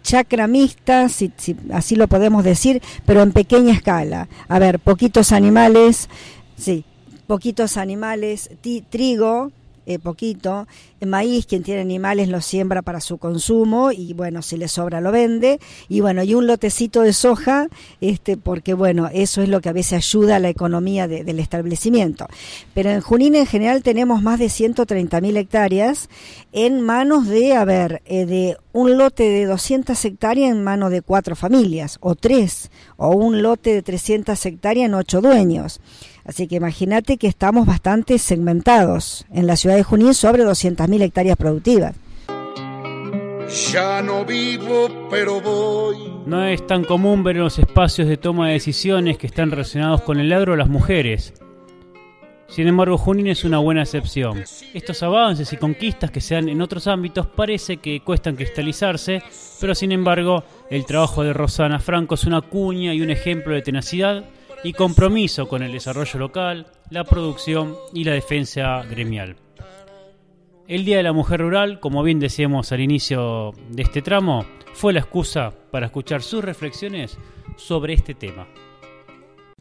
chacra 0.03 0.47
mixta, 0.47 1.09
si, 1.09 1.31
si, 1.38 1.55
así 1.71 1.95
lo 1.95 2.07
podemos 2.07 2.43
decir, 2.43 2.81
pero 3.05 3.21
en 3.21 3.31
pequeña 3.31 3.73
escala. 3.73 4.27
A 4.47 4.59
ver, 4.59 4.79
poquitos 4.79 5.31
animales, 5.31 6.09
sí, 6.57 6.85
poquitos 7.27 7.77
animales, 7.77 8.49
trigo, 8.89 9.51
eh, 9.85 9.99
poquito, 9.99 10.67
maíz, 11.05 11.45
quien 11.45 11.63
tiene 11.63 11.81
animales 11.81 12.29
lo 12.29 12.41
siembra 12.41 12.81
para 12.81 13.01
su 13.01 13.17
consumo 13.17 13.91
y 13.91 14.13
bueno, 14.13 14.41
si 14.41 14.57
le 14.57 14.67
sobra 14.67 15.01
lo 15.01 15.11
vende, 15.11 15.59
y 15.87 16.01
bueno, 16.01 16.23
y 16.23 16.33
un 16.33 16.47
lotecito 16.47 17.01
de 17.01 17.13
soja, 17.13 17.67
este, 18.01 18.37
porque 18.37 18.73
bueno, 18.73 19.09
eso 19.13 19.41
es 19.41 19.49
lo 19.49 19.61
que 19.61 19.69
a 19.69 19.73
veces 19.73 19.93
ayuda 19.93 20.37
a 20.37 20.39
la 20.39 20.49
economía 20.49 21.07
del 21.07 21.39
establecimiento. 21.39 22.27
Pero 22.73 22.89
en 22.89 23.01
Junín 23.01 23.35
en 23.35 23.45
general 23.45 23.83
tenemos 23.83 24.21
más 24.21 24.39
de 24.39 24.49
130 24.49 25.21
mil 25.21 25.37
hectáreas 25.37 26.09
en 26.51 26.81
manos 26.81 27.27
de, 27.27 27.53
a 27.53 27.65
ver, 27.65 28.01
eh, 28.05 28.25
de 28.25 28.57
un 28.73 28.97
lote 28.97 29.23
de 29.23 29.45
200 29.45 30.03
hectáreas 30.05 30.51
en 30.51 30.63
manos 30.63 30.91
de 30.91 31.01
cuatro 31.01 31.35
familias, 31.35 31.97
o 32.01 32.15
tres, 32.15 32.71
o 32.97 33.09
un 33.09 33.41
lote 33.41 33.73
de 33.73 33.81
300 33.81 34.45
hectáreas 34.45 34.87
en 34.87 34.93
ocho 34.93 35.21
dueños. 35.21 35.79
Así 36.25 36.47
que 36.47 36.55
imagínate 36.55 37.17
que 37.17 37.27
estamos 37.27 37.65
bastante 37.65 38.17
segmentados 38.17 39.25
en 39.32 39.47
la 39.47 39.55
ciudad 39.55 39.75
de 39.75 39.84
Junín 39.84 40.13
sobre 40.13 40.43
200.000 40.43 41.01
hectáreas 41.01 41.38
productivas. 41.38 41.95
Ya 43.71 44.01
no 44.03 44.25
vivo, 44.25 44.89
pero 45.10 45.41
voy. 45.41 45.97
No 46.27 46.45
es 46.45 46.65
tan 46.67 46.84
común 46.84 47.23
ver 47.23 47.38
en 47.38 47.43
los 47.43 47.58
espacios 47.58 48.08
de 48.08 48.17
toma 48.17 48.47
de 48.47 48.53
decisiones 48.53 49.17
que 49.17 49.25
están 49.25 49.49
relacionados 49.49 50.01
con 50.01 50.19
el 50.19 50.32
agro 50.32 50.55
las 50.55 50.69
mujeres. 50.69 51.34
Sin 52.47 52.67
embargo, 52.67 52.97
Junín 52.97 53.27
es 53.27 53.43
una 53.43 53.60
buena 53.60 53.84
excepción. 53.84 54.43
Estos 54.73 55.01
avances 55.03 55.51
y 55.53 55.58
conquistas 55.58 56.12
que 56.12 56.21
se 56.21 56.36
dan 56.36 56.49
en 56.49 56.62
otros 56.62 56.88
ámbitos 56.88 57.27
parece 57.27 57.77
que 57.77 58.01
cuestan 58.01 58.36
cristalizarse, 58.36 59.21
pero 59.60 59.73
sin 59.73 59.91
embargo, 59.91 60.43
el 60.69 60.86
trabajo 60.86 61.23
de 61.23 61.34
Rosana 61.34 61.79
Franco 61.79 62.15
es 62.15 62.25
una 62.25 62.41
cuña 62.41 62.93
y 62.93 63.01
un 63.01 63.12
ejemplo 63.12 63.53
de 63.53 63.62
tenacidad 63.62 64.25
y 64.63 64.73
compromiso 64.73 65.47
con 65.47 65.63
el 65.63 65.71
desarrollo 65.71 66.19
local, 66.19 66.67
la 66.89 67.03
producción 67.03 67.75
y 67.93 68.03
la 68.03 68.13
defensa 68.13 68.83
gremial. 68.83 69.37
El 70.67 70.85
Día 70.85 70.97
de 70.97 71.03
la 71.03 71.13
Mujer 71.13 71.39
Rural, 71.39 71.79
como 71.79 72.03
bien 72.03 72.19
decíamos 72.19 72.71
al 72.71 72.81
inicio 72.81 73.53
de 73.69 73.83
este 73.83 74.01
tramo, 74.01 74.45
fue 74.73 74.93
la 74.93 74.99
excusa 74.99 75.53
para 75.71 75.87
escuchar 75.87 76.21
sus 76.21 76.43
reflexiones 76.43 77.17
sobre 77.57 77.93
este 77.93 78.13
tema. 78.13 78.47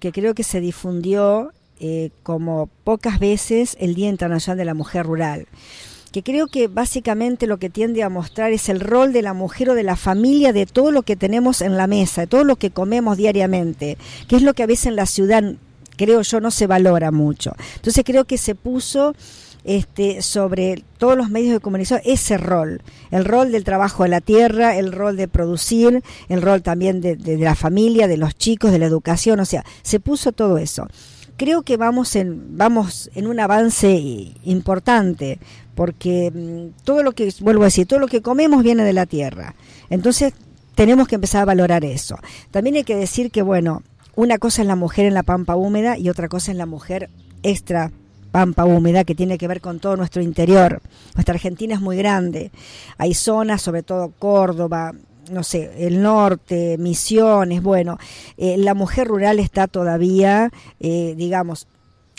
Que 0.00 0.12
creo 0.12 0.34
que 0.34 0.42
se 0.42 0.60
difundió 0.60 1.52
eh, 1.80 2.10
como 2.22 2.68
pocas 2.84 3.18
veces 3.18 3.76
el 3.80 3.94
Día 3.94 4.08
Internacional 4.08 4.58
de 4.58 4.64
la 4.64 4.74
Mujer 4.74 5.06
Rural 5.06 5.46
creo 6.22 6.46
que 6.46 6.68
básicamente 6.68 7.46
lo 7.46 7.58
que 7.58 7.70
tiende 7.70 8.02
a 8.02 8.08
mostrar 8.08 8.52
es 8.52 8.68
el 8.68 8.80
rol 8.80 9.12
de 9.12 9.22
la 9.22 9.34
mujer 9.34 9.70
o 9.70 9.74
de 9.74 9.82
la 9.82 9.96
familia, 9.96 10.52
de 10.52 10.66
todo 10.66 10.90
lo 10.90 11.02
que 11.02 11.16
tenemos 11.16 11.60
en 11.60 11.76
la 11.76 11.86
mesa, 11.86 12.22
de 12.22 12.26
todo 12.26 12.44
lo 12.44 12.56
que 12.56 12.70
comemos 12.70 13.16
diariamente, 13.16 13.98
que 14.28 14.36
es 14.36 14.42
lo 14.42 14.54
que 14.54 14.62
a 14.62 14.66
veces 14.66 14.86
en 14.86 14.96
la 14.96 15.06
ciudad, 15.06 15.42
creo 15.96 16.22
yo, 16.22 16.40
no 16.40 16.50
se 16.50 16.66
valora 16.66 17.10
mucho. 17.10 17.52
Entonces 17.76 18.04
creo 18.04 18.24
que 18.24 18.38
se 18.38 18.54
puso 18.54 19.14
este, 19.64 20.22
sobre 20.22 20.84
todos 20.98 21.16
los 21.16 21.30
medios 21.30 21.52
de 21.52 21.60
comunicación 21.60 22.00
ese 22.04 22.38
rol, 22.38 22.80
el 23.10 23.24
rol 23.24 23.52
del 23.52 23.64
trabajo 23.64 24.04
de 24.04 24.08
la 24.08 24.20
tierra, 24.20 24.76
el 24.76 24.92
rol 24.92 25.16
de 25.16 25.28
producir, 25.28 26.02
el 26.28 26.42
rol 26.42 26.62
también 26.62 27.00
de, 27.00 27.16
de 27.16 27.36
la 27.36 27.54
familia, 27.54 28.08
de 28.08 28.16
los 28.16 28.36
chicos, 28.36 28.72
de 28.72 28.78
la 28.78 28.86
educación, 28.86 29.40
o 29.40 29.44
sea, 29.44 29.64
se 29.82 30.00
puso 30.00 30.32
todo 30.32 30.58
eso 30.58 30.88
creo 31.38 31.62
que 31.62 31.76
vamos 31.76 32.16
en 32.16 32.58
vamos 32.58 33.10
en 33.14 33.26
un 33.26 33.40
avance 33.40 33.90
importante 34.44 35.38
porque 35.78 36.32
mm, 36.34 36.82
todo 36.82 37.04
lo 37.04 37.12
que, 37.12 37.32
vuelvo 37.38 37.62
a 37.62 37.66
decir, 37.66 37.86
todo 37.86 38.00
lo 38.00 38.08
que 38.08 38.20
comemos 38.20 38.64
viene 38.64 38.82
de 38.82 38.92
la 38.92 39.06
tierra. 39.06 39.54
Entonces 39.90 40.32
tenemos 40.74 41.06
que 41.06 41.14
empezar 41.14 41.42
a 41.42 41.44
valorar 41.44 41.84
eso. 41.84 42.16
También 42.50 42.74
hay 42.74 42.82
que 42.82 42.96
decir 42.96 43.30
que, 43.30 43.42
bueno, 43.42 43.84
una 44.16 44.38
cosa 44.38 44.62
es 44.62 44.66
la 44.66 44.74
mujer 44.74 45.06
en 45.06 45.14
la 45.14 45.22
pampa 45.22 45.54
húmeda 45.54 45.96
y 45.96 46.08
otra 46.08 46.26
cosa 46.26 46.50
es 46.50 46.56
la 46.56 46.66
mujer 46.66 47.10
extra 47.44 47.92
pampa 48.32 48.64
húmeda 48.64 49.04
que 49.04 49.14
tiene 49.14 49.38
que 49.38 49.46
ver 49.46 49.60
con 49.60 49.78
todo 49.78 49.96
nuestro 49.96 50.20
interior. 50.20 50.82
Nuestra 51.14 51.34
Argentina 51.34 51.76
es 51.76 51.80
muy 51.80 51.96
grande. 51.96 52.50
Hay 52.96 53.14
zonas, 53.14 53.62
sobre 53.62 53.84
todo 53.84 54.12
Córdoba, 54.18 54.94
no 55.30 55.44
sé, 55.44 55.86
el 55.86 56.02
norte, 56.02 56.76
Misiones, 56.76 57.62
bueno, 57.62 57.98
eh, 58.36 58.56
la 58.58 58.74
mujer 58.74 59.06
rural 59.06 59.38
está 59.38 59.68
todavía, 59.68 60.50
eh, 60.80 61.14
digamos, 61.16 61.68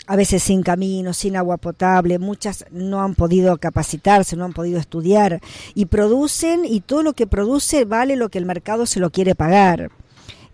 a 0.06 0.16
veces 0.16 0.42
sin 0.42 0.62
camino, 0.62 1.12
sin 1.12 1.36
agua 1.36 1.56
potable, 1.56 2.18
muchas 2.18 2.64
no 2.70 3.00
han 3.00 3.14
podido 3.14 3.56
capacitarse, 3.58 4.36
no 4.36 4.44
han 4.44 4.52
podido 4.52 4.78
estudiar 4.78 5.40
y 5.74 5.86
producen 5.86 6.64
y 6.64 6.80
todo 6.80 7.02
lo 7.02 7.12
que 7.12 7.26
produce 7.26 7.84
vale 7.84 8.16
lo 8.16 8.28
que 8.28 8.38
el 8.38 8.46
mercado 8.46 8.86
se 8.86 9.00
lo 9.00 9.10
quiere 9.10 9.34
pagar 9.34 9.90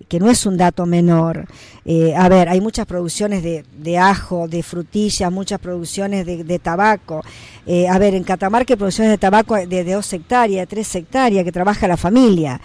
que 0.09 0.21
no 0.21 0.31
es 0.31 0.47
un 0.47 0.57
dato 0.57 0.87
menor. 0.87 1.47
Eh, 1.85 2.15
a 2.15 2.29
ver, 2.29 2.49
hay 2.49 2.61
muchas 2.61 2.87
producciones 2.87 3.43
de, 3.43 3.65
de, 3.77 3.99
ajo, 3.99 4.47
de 4.49 4.63
frutillas, 4.63 5.33
muchas 5.33 5.59
producciones 5.59 6.27
de, 6.27 6.45
de 6.45 6.59
tabaco. 6.59 7.23
Eh, 7.67 7.89
a 7.89 7.99
ver, 7.99 8.15
en 8.15 8.25
Catamarca 8.25 8.75
hay 8.75 8.77
producciones 8.77 9.11
de 9.11 9.19
tabaco 9.19 9.57
de, 9.57 9.85
dos 9.85 10.13
hectáreas, 10.13 10.69
tres 10.69 10.95
hectáreas, 10.95 11.45
que 11.45 11.53
trabaja 11.53 11.89
la 11.89 11.97
familia. 11.97 12.61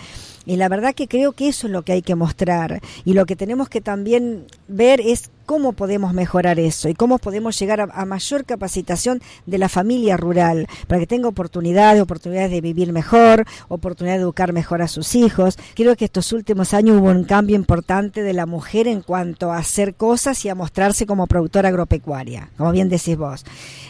Y 0.46 0.56
la 0.58 0.70
verdad 0.70 0.94
que 0.96 1.08
creo 1.08 1.34
que 1.34 1.50
eso 1.50 1.68
es 1.68 1.74
lo 1.74 1.84
que 1.84 1.94
hay 1.94 2.02
que 2.02 2.16
mostrar. 2.16 2.82
Y 3.06 3.14
lo 3.14 3.26
que 3.26 3.36
tenemos 3.36 3.70
que 3.70 3.82
también 3.82 4.46
ver 4.68 5.00
es 5.00 5.30
cómo 5.52 5.74
podemos 5.74 6.14
mejorar 6.14 6.62
eso 6.62 6.88
y 6.88 6.94
cómo 6.94 7.18
podemos 7.18 7.60
llegar 7.60 7.82
a, 7.82 8.06
mayor 8.06 8.46
capacitación 8.46 9.22
de 9.46 9.58
la 9.58 9.68
familia 9.68 10.16
rural 10.16 10.66
para 10.88 11.02
que 11.02 11.08
tenga 11.08 11.28
oportunidades, 11.28 12.02
oportunidades 12.02 12.52
de 12.52 12.62
vivir 12.62 12.94
mejor, 12.94 13.46
oportunidad 13.68 14.16
de 14.16 14.22
educar 14.22 14.54
mejor 14.54 14.82
a 14.82 14.88
sus 14.88 15.14
hijos. 15.14 15.58
Creo 15.76 15.98
que 15.98 16.06
estos 16.06 16.32
últimos 16.32 16.74
años 16.74 17.02
hubo 17.02 17.10
un 17.10 17.26
cambio 17.26 17.58
importante 17.58 18.24
de 18.24 18.32
la 18.32 18.46
mujer 18.46 18.88
en 18.88 19.02
cuanto 19.02 19.52
a 19.52 19.58
hacer 19.58 19.96
cosas 19.96 20.46
y 20.46 20.48
a 20.48 20.56
mostrarse 20.56 21.06
como 21.06 21.28
productora 21.28 21.68
agropecuaria, 21.68 22.48
como 22.56 22.72
bien 22.72 22.88
decís 22.88 23.18
vos. 23.18 23.44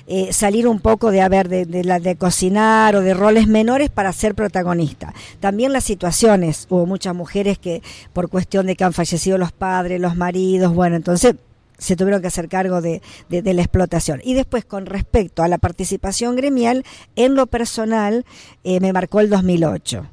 Eh, 0.08 0.34
salir 0.34 0.68
un 0.68 0.80
poco 0.80 1.12
de 1.12 1.22
haber 1.22 1.48
de, 1.48 1.68
de, 1.68 1.84
de 1.84 2.16
cocinar 2.16 2.96
o 2.96 3.02
de 3.02 3.14
roles 3.14 3.46
menores 3.46 3.92
para 3.92 4.12
ser 4.14 4.34
protagonista. 4.34 5.14
También 5.40 5.74
las 5.74 5.84
situaciones, 5.84 6.66
hubo 6.72 6.88
muchas 6.88 7.14
mujeres 7.14 7.60
que 7.60 7.84
por 8.14 8.30
cuestión 8.30 8.66
de 8.66 8.76
que 8.76 8.84
han 8.84 8.94
fallecido 8.94 9.38
los 9.38 9.52
padres, 9.52 10.02
los 10.02 10.16
maridos, 10.16 10.74
bueno, 10.74 10.96
entonces 10.96 11.36
se 11.82 11.96
tuvieron 11.96 12.22
que 12.22 12.28
hacer 12.28 12.48
cargo 12.48 12.80
de, 12.80 13.02
de, 13.28 13.54
la 13.54 13.62
explotación. 13.62 14.22
Y 14.24 14.36
después, 14.36 14.64
con 14.66 14.86
respecto 14.86 15.42
a 15.42 15.48
la 15.48 15.58
participación 15.58 16.36
gremial, 16.36 16.86
en 17.16 17.34
lo 17.34 17.48
personal, 17.48 18.24
eh, 18.64 18.80
me 18.80 18.94
marcó 18.94 19.20
el 19.20 19.30
2008. 19.30 20.06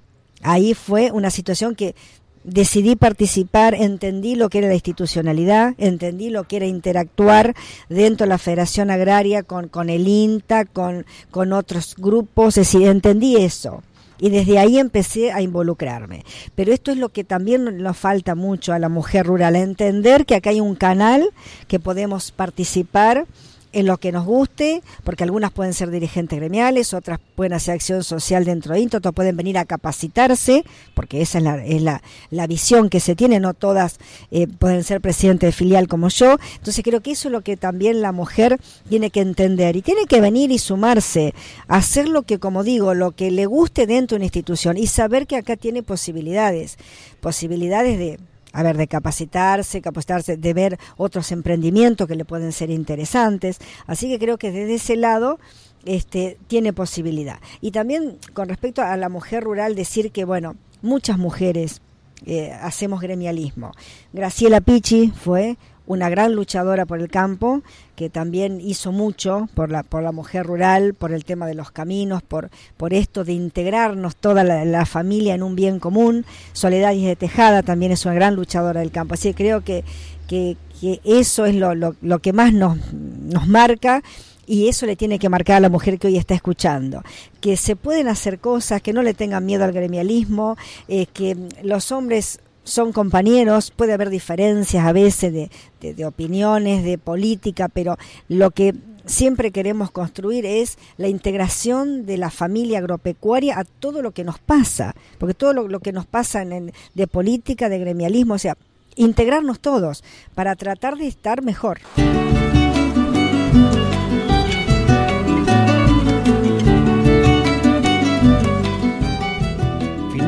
Ahí 0.43 0.73
fue 0.73 1.11
una 1.11 1.31
situación 1.31 1.75
que 1.75 1.95
decidí 2.43 2.97
participar, 2.97 3.75
entendí 3.75 4.35
lo 4.35 4.49
que 4.49 4.59
era 4.59 4.69
la 4.69 4.75
institucionalidad, 4.75 5.75
entendí 5.77 6.31
lo 6.31 6.45
que 6.45 6.57
era 6.57 6.67
interactuar 6.67 7.55
dentro 7.91 8.25
de 8.25 8.31
la 8.31 8.39
Federación 8.39 8.91
Agraria 8.91 9.43
con, 9.43 9.69
con 9.69 9.91
el 9.91 10.09
INTA, 10.09 10.65
con, 10.65 11.05
con 11.31 11.53
otros 11.53 11.97
grupos, 11.99 12.57
es 12.57 12.73
decir, 12.73 12.89
entendí 12.89 13.37
eso 13.37 13.83
y 14.19 14.31
desde 14.31 14.59
ahí 14.59 14.79
empecé 14.79 15.33
a 15.33 15.41
involucrarme. 15.41 16.25
Pero 16.55 16.73
esto 16.73 16.91
es 16.91 16.99
lo 16.99 17.09
que 17.11 17.25
también 17.25 17.83
nos 17.83 17.97
falta 17.97 18.35
mucho 18.35 18.73
a 18.73 18.79
la 18.79 18.89
mujer 18.89 19.27
rural, 19.27 19.57
entender 19.57 20.27
que 20.27 20.35
acá 20.35 20.51
hay 20.51 20.61
un 20.61 20.75
canal 20.75 21.31
que 21.67 21.81
podemos 21.81 22.33
participar 22.33 23.27
en 23.73 23.87
lo 23.87 23.99
que 23.99 24.13
nos 24.13 24.25
guste, 24.25 24.83
porque 25.05 25.25
algunas 25.25 25.53
pueden 25.53 25.75
ser 25.75 25.91
dirigentes 25.91 26.39
gremiales, 26.39 26.95
otras 26.95 27.21
pueden 27.35 27.53
hacer 27.53 27.75
acción 27.75 28.03
social 28.03 28.45
dentro 28.45 28.75
de 28.75 28.81
INTO, 28.81 28.99
otras 28.99 29.15
pueden 29.15 29.37
venir 29.37 29.59
a 29.59 29.65
capacitarse, 29.65 30.65
porque 30.95 31.21
esa 31.21 31.39
es 31.39 31.45
la, 31.45 31.65
es 31.65 31.83
la, 31.83 32.03
la 32.31 32.47
visión 32.47 32.89
que 32.89 33.01
se 33.01 33.15
tiene, 33.15 33.41
no 33.41 33.55
todas 33.55 33.99
eh, 34.31 34.47
pueden 34.47 34.85
ser 34.85 35.01
presidente 35.01 35.47
de 35.47 35.53
filial 35.53 35.89
como 35.89 36.09
yo. 36.09 36.37
Entonces 36.57 36.83
creo 36.85 37.01
que 37.01 37.13
eso 37.13 37.29
es 37.29 37.33
lo 37.33 37.43
que 37.43 37.57
también 37.57 38.01
la 38.01 38.13
mujer 38.13 38.59
tiene 38.89 39.11
que 39.11 39.21
entender 39.21 39.77
y 39.77 39.83
tiene 39.83 40.07
que 40.07 40.21
venir 40.21 40.51
y 40.51 40.59
sumarse, 40.59 41.35
hacer 41.67 42.09
lo 42.09 42.23
que, 42.23 42.39
como 42.39 42.65
digo, 42.65 42.95
lo 42.95 43.13
que 43.13 43.31
le 43.31 43.47
guste 43.47 43.87
dentro 43.87 44.15
de 44.15 44.21
una 44.21 44.27
institución 44.27 44.77
y 44.77 44.87
saber 44.87 45.27
que 45.27 45.37
acá 45.37 45.57
tiene 45.57 45.83
posibilidades, 45.83 46.79
posibilidades 47.21 47.99
de 47.99 48.19
a 48.53 48.63
ver, 48.63 48.77
de 48.77 48.87
capacitarse, 48.87 49.81
capacitarse, 49.83 50.37
de 50.37 50.55
ver 50.55 50.79
otros 50.97 51.33
emprendimientos 51.33 52.09
que 52.09 52.17
le 52.17 52.25
pueden 52.25 52.53
ser 52.53 52.71
interesantes. 52.71 53.59
Así 53.87 54.09
que 54.09 54.19
creo 54.19 54.39
que 54.39 54.51
desde 54.51 54.75
ese 54.75 54.97
lado 54.97 55.39
este, 55.85 56.39
tiene 56.47 56.73
posibilidad. 56.73 57.39
Y 57.61 57.71
también 57.71 58.19
con 58.35 58.49
respecto 58.49 58.83
a 58.83 58.97
la 58.97 59.09
mujer 59.09 59.45
rural, 59.45 59.75
decir 59.75 60.11
que, 60.13 60.25
bueno, 60.25 60.57
muchas 60.83 61.19
mujeres 61.19 61.81
eh, 62.27 62.53
hacemos 62.53 63.01
gremialismo. 63.01 63.73
Graciela 64.13 64.61
Pichi 64.61 65.13
fue 65.13 65.57
una 65.89 66.09
gran 66.11 66.35
luchadora 66.35 66.87
por 66.87 67.01
el 67.01 67.09
campo, 67.09 67.63
que 67.97 68.11
también 68.11 68.61
hizo 68.61 68.93
mucho 68.93 69.49
por 69.55 69.71
la, 69.71 69.83
por 69.83 70.03
la 70.03 70.13
mujer 70.13 70.47
rural, 70.47 70.95
por 70.95 71.13
el 71.13 71.25
tema 71.25 71.47
de 71.47 71.55
los 71.55 71.71
caminos, 71.71 72.23
por, 72.23 72.51
por 72.77 72.93
esto 72.93 73.25
de 73.25 73.33
integrarnos 73.33 74.15
toda 74.15 74.45
la, 74.45 74.87
familia 74.87 75.35
en 75.35 75.43
un 75.43 75.57
bien 75.57 75.81
común. 75.81 76.25
Soledad 76.53 76.95
de 76.95 77.17
Tejada 77.17 77.63
también 77.63 77.91
es 77.91 78.05
una 78.05 78.15
gran 78.15 78.37
luchadora 78.37 78.81
del 78.81 78.93
campo. 78.93 79.15
Así 79.15 79.31
que 79.31 79.43
creo 79.43 79.65
que, 79.65 79.83
que, 80.29 80.57
eso 81.05 81.47
es 81.47 81.57
lo, 81.57 81.75
lo, 81.75 81.97
lo 82.03 82.21
que 82.21 82.33
más 82.33 82.53
nos, 82.53 82.77
nos 82.93 83.49
marca 83.49 84.03
y 84.47 84.69
eso 84.69 84.87
le 84.87 84.97
tiene 84.97 85.19
que 85.19 85.29
marcar 85.29 85.57
a 85.57 85.61
la 85.61 85.69
mujer 85.69 85.99
que 85.99 86.07
hoy 86.07 86.17
está 86.17 86.35
escuchando, 86.35 87.03
que 87.41 87.57
se 87.57 87.77
pueden 87.77 88.09
hacer 88.09 88.39
cosas, 88.39 88.81
que 88.81 88.93
no 88.93 89.03
le 89.03 89.15
tengan 89.15 89.45
miedo 89.45 89.65
al 89.65 89.73
gremialismo, 89.73 90.57
eh, 90.89 91.07
que 91.07 91.37
los 91.63 91.93
hombres 91.93 92.41
son 92.69 92.93
compañeros, 92.93 93.73
puede 93.75 93.95
haber 93.95 94.11
diferencias 94.11 94.85
a 94.85 94.93
veces 94.93 95.33
de, 95.33 95.51
de, 95.95 96.05
opiniones, 96.05 96.85
de 96.85 96.99
política, 96.99 97.69
pero 97.69 97.97
lo 98.29 98.51
que 98.51 98.75
siempre 99.07 99.51
queremos 99.51 99.91
construir 99.91 100.45
es 100.45 100.79
la 100.99 101.09
integración 101.09 102.05
de 102.05 102.19
la 102.19 102.31
familia 102.31 102.79
agropecuaria 102.79 103.59
a 103.59 103.65
todo 103.65 104.03
lo 104.03 104.13
que 104.13 104.25
nos 104.25 104.39
pasa, 104.39 104.95
porque 105.19 105.35
todo 105.35 105.53
lo, 105.55 105.81
que 105.81 105.93
nos 105.93 106.07
pasa 106.07 106.43
en, 106.43 106.73
de 106.95 107.07
política, 107.07 107.69
de 107.69 107.79
gremialismo, 107.79 108.35
o 108.35 108.39
sea, 108.39 108.57
integrarnos 108.97 109.61
todos 109.61 110.05
para 110.35 110.55
tratar 110.57 110.97
de 110.97 111.07
estar 111.07 111.43
mejor. 111.43 111.81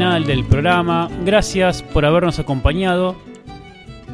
Del 0.00 0.44
programa. 0.44 1.10
Gracias 1.26 1.82
por 1.82 2.06
habernos 2.06 2.38
acompañado. 2.38 3.16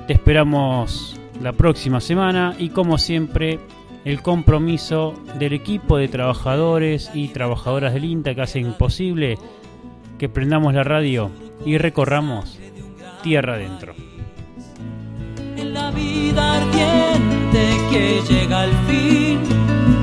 Te 0.08 0.14
esperamos 0.14 1.16
la 1.40 1.52
próxima 1.52 2.00
semana 2.00 2.56
y 2.58 2.70
como 2.70 2.98
siempre 2.98 3.60
el 4.04 4.20
compromiso 4.20 5.14
del 5.38 5.52
equipo 5.52 5.96
de 5.96 6.08
trabajadores 6.08 7.12
y 7.14 7.28
trabajadoras 7.28 7.94
del 7.94 8.04
INTA 8.04 8.34
que 8.34 8.42
hacen 8.42 8.72
posible 8.72 9.38
que 10.18 10.28
prendamos 10.28 10.74
la 10.74 10.82
radio 10.82 11.30
y 11.64 11.78
recorramos 11.78 12.58
tierra 13.22 13.54
adentro. 13.54 13.94
En 15.56 15.72
la 15.72 15.92
vida 15.92 16.54
ardiente 16.62 17.76
que 17.92 18.22
llega 18.28 18.62
al 18.62 18.72
fin, 18.88 19.38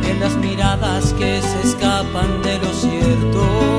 en 0.10 0.20
las 0.22 0.38
miradas 0.38 1.14
que 1.20 1.42
se 1.42 1.68
escapan 1.68 2.42
de 2.42 2.58
lo 2.60 2.74
cierto 2.74 3.73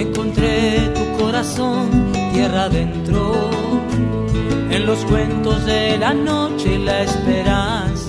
encontré 0.00 0.78
tu 0.94 1.22
corazón 1.22 2.12
tierra 2.32 2.64
adentro, 2.64 3.32
en 4.70 4.86
los 4.86 4.98
cuentos 5.04 5.66
de 5.66 5.98
la 5.98 6.14
noche 6.14 6.78
la 6.78 7.02
esperanza 7.02 7.99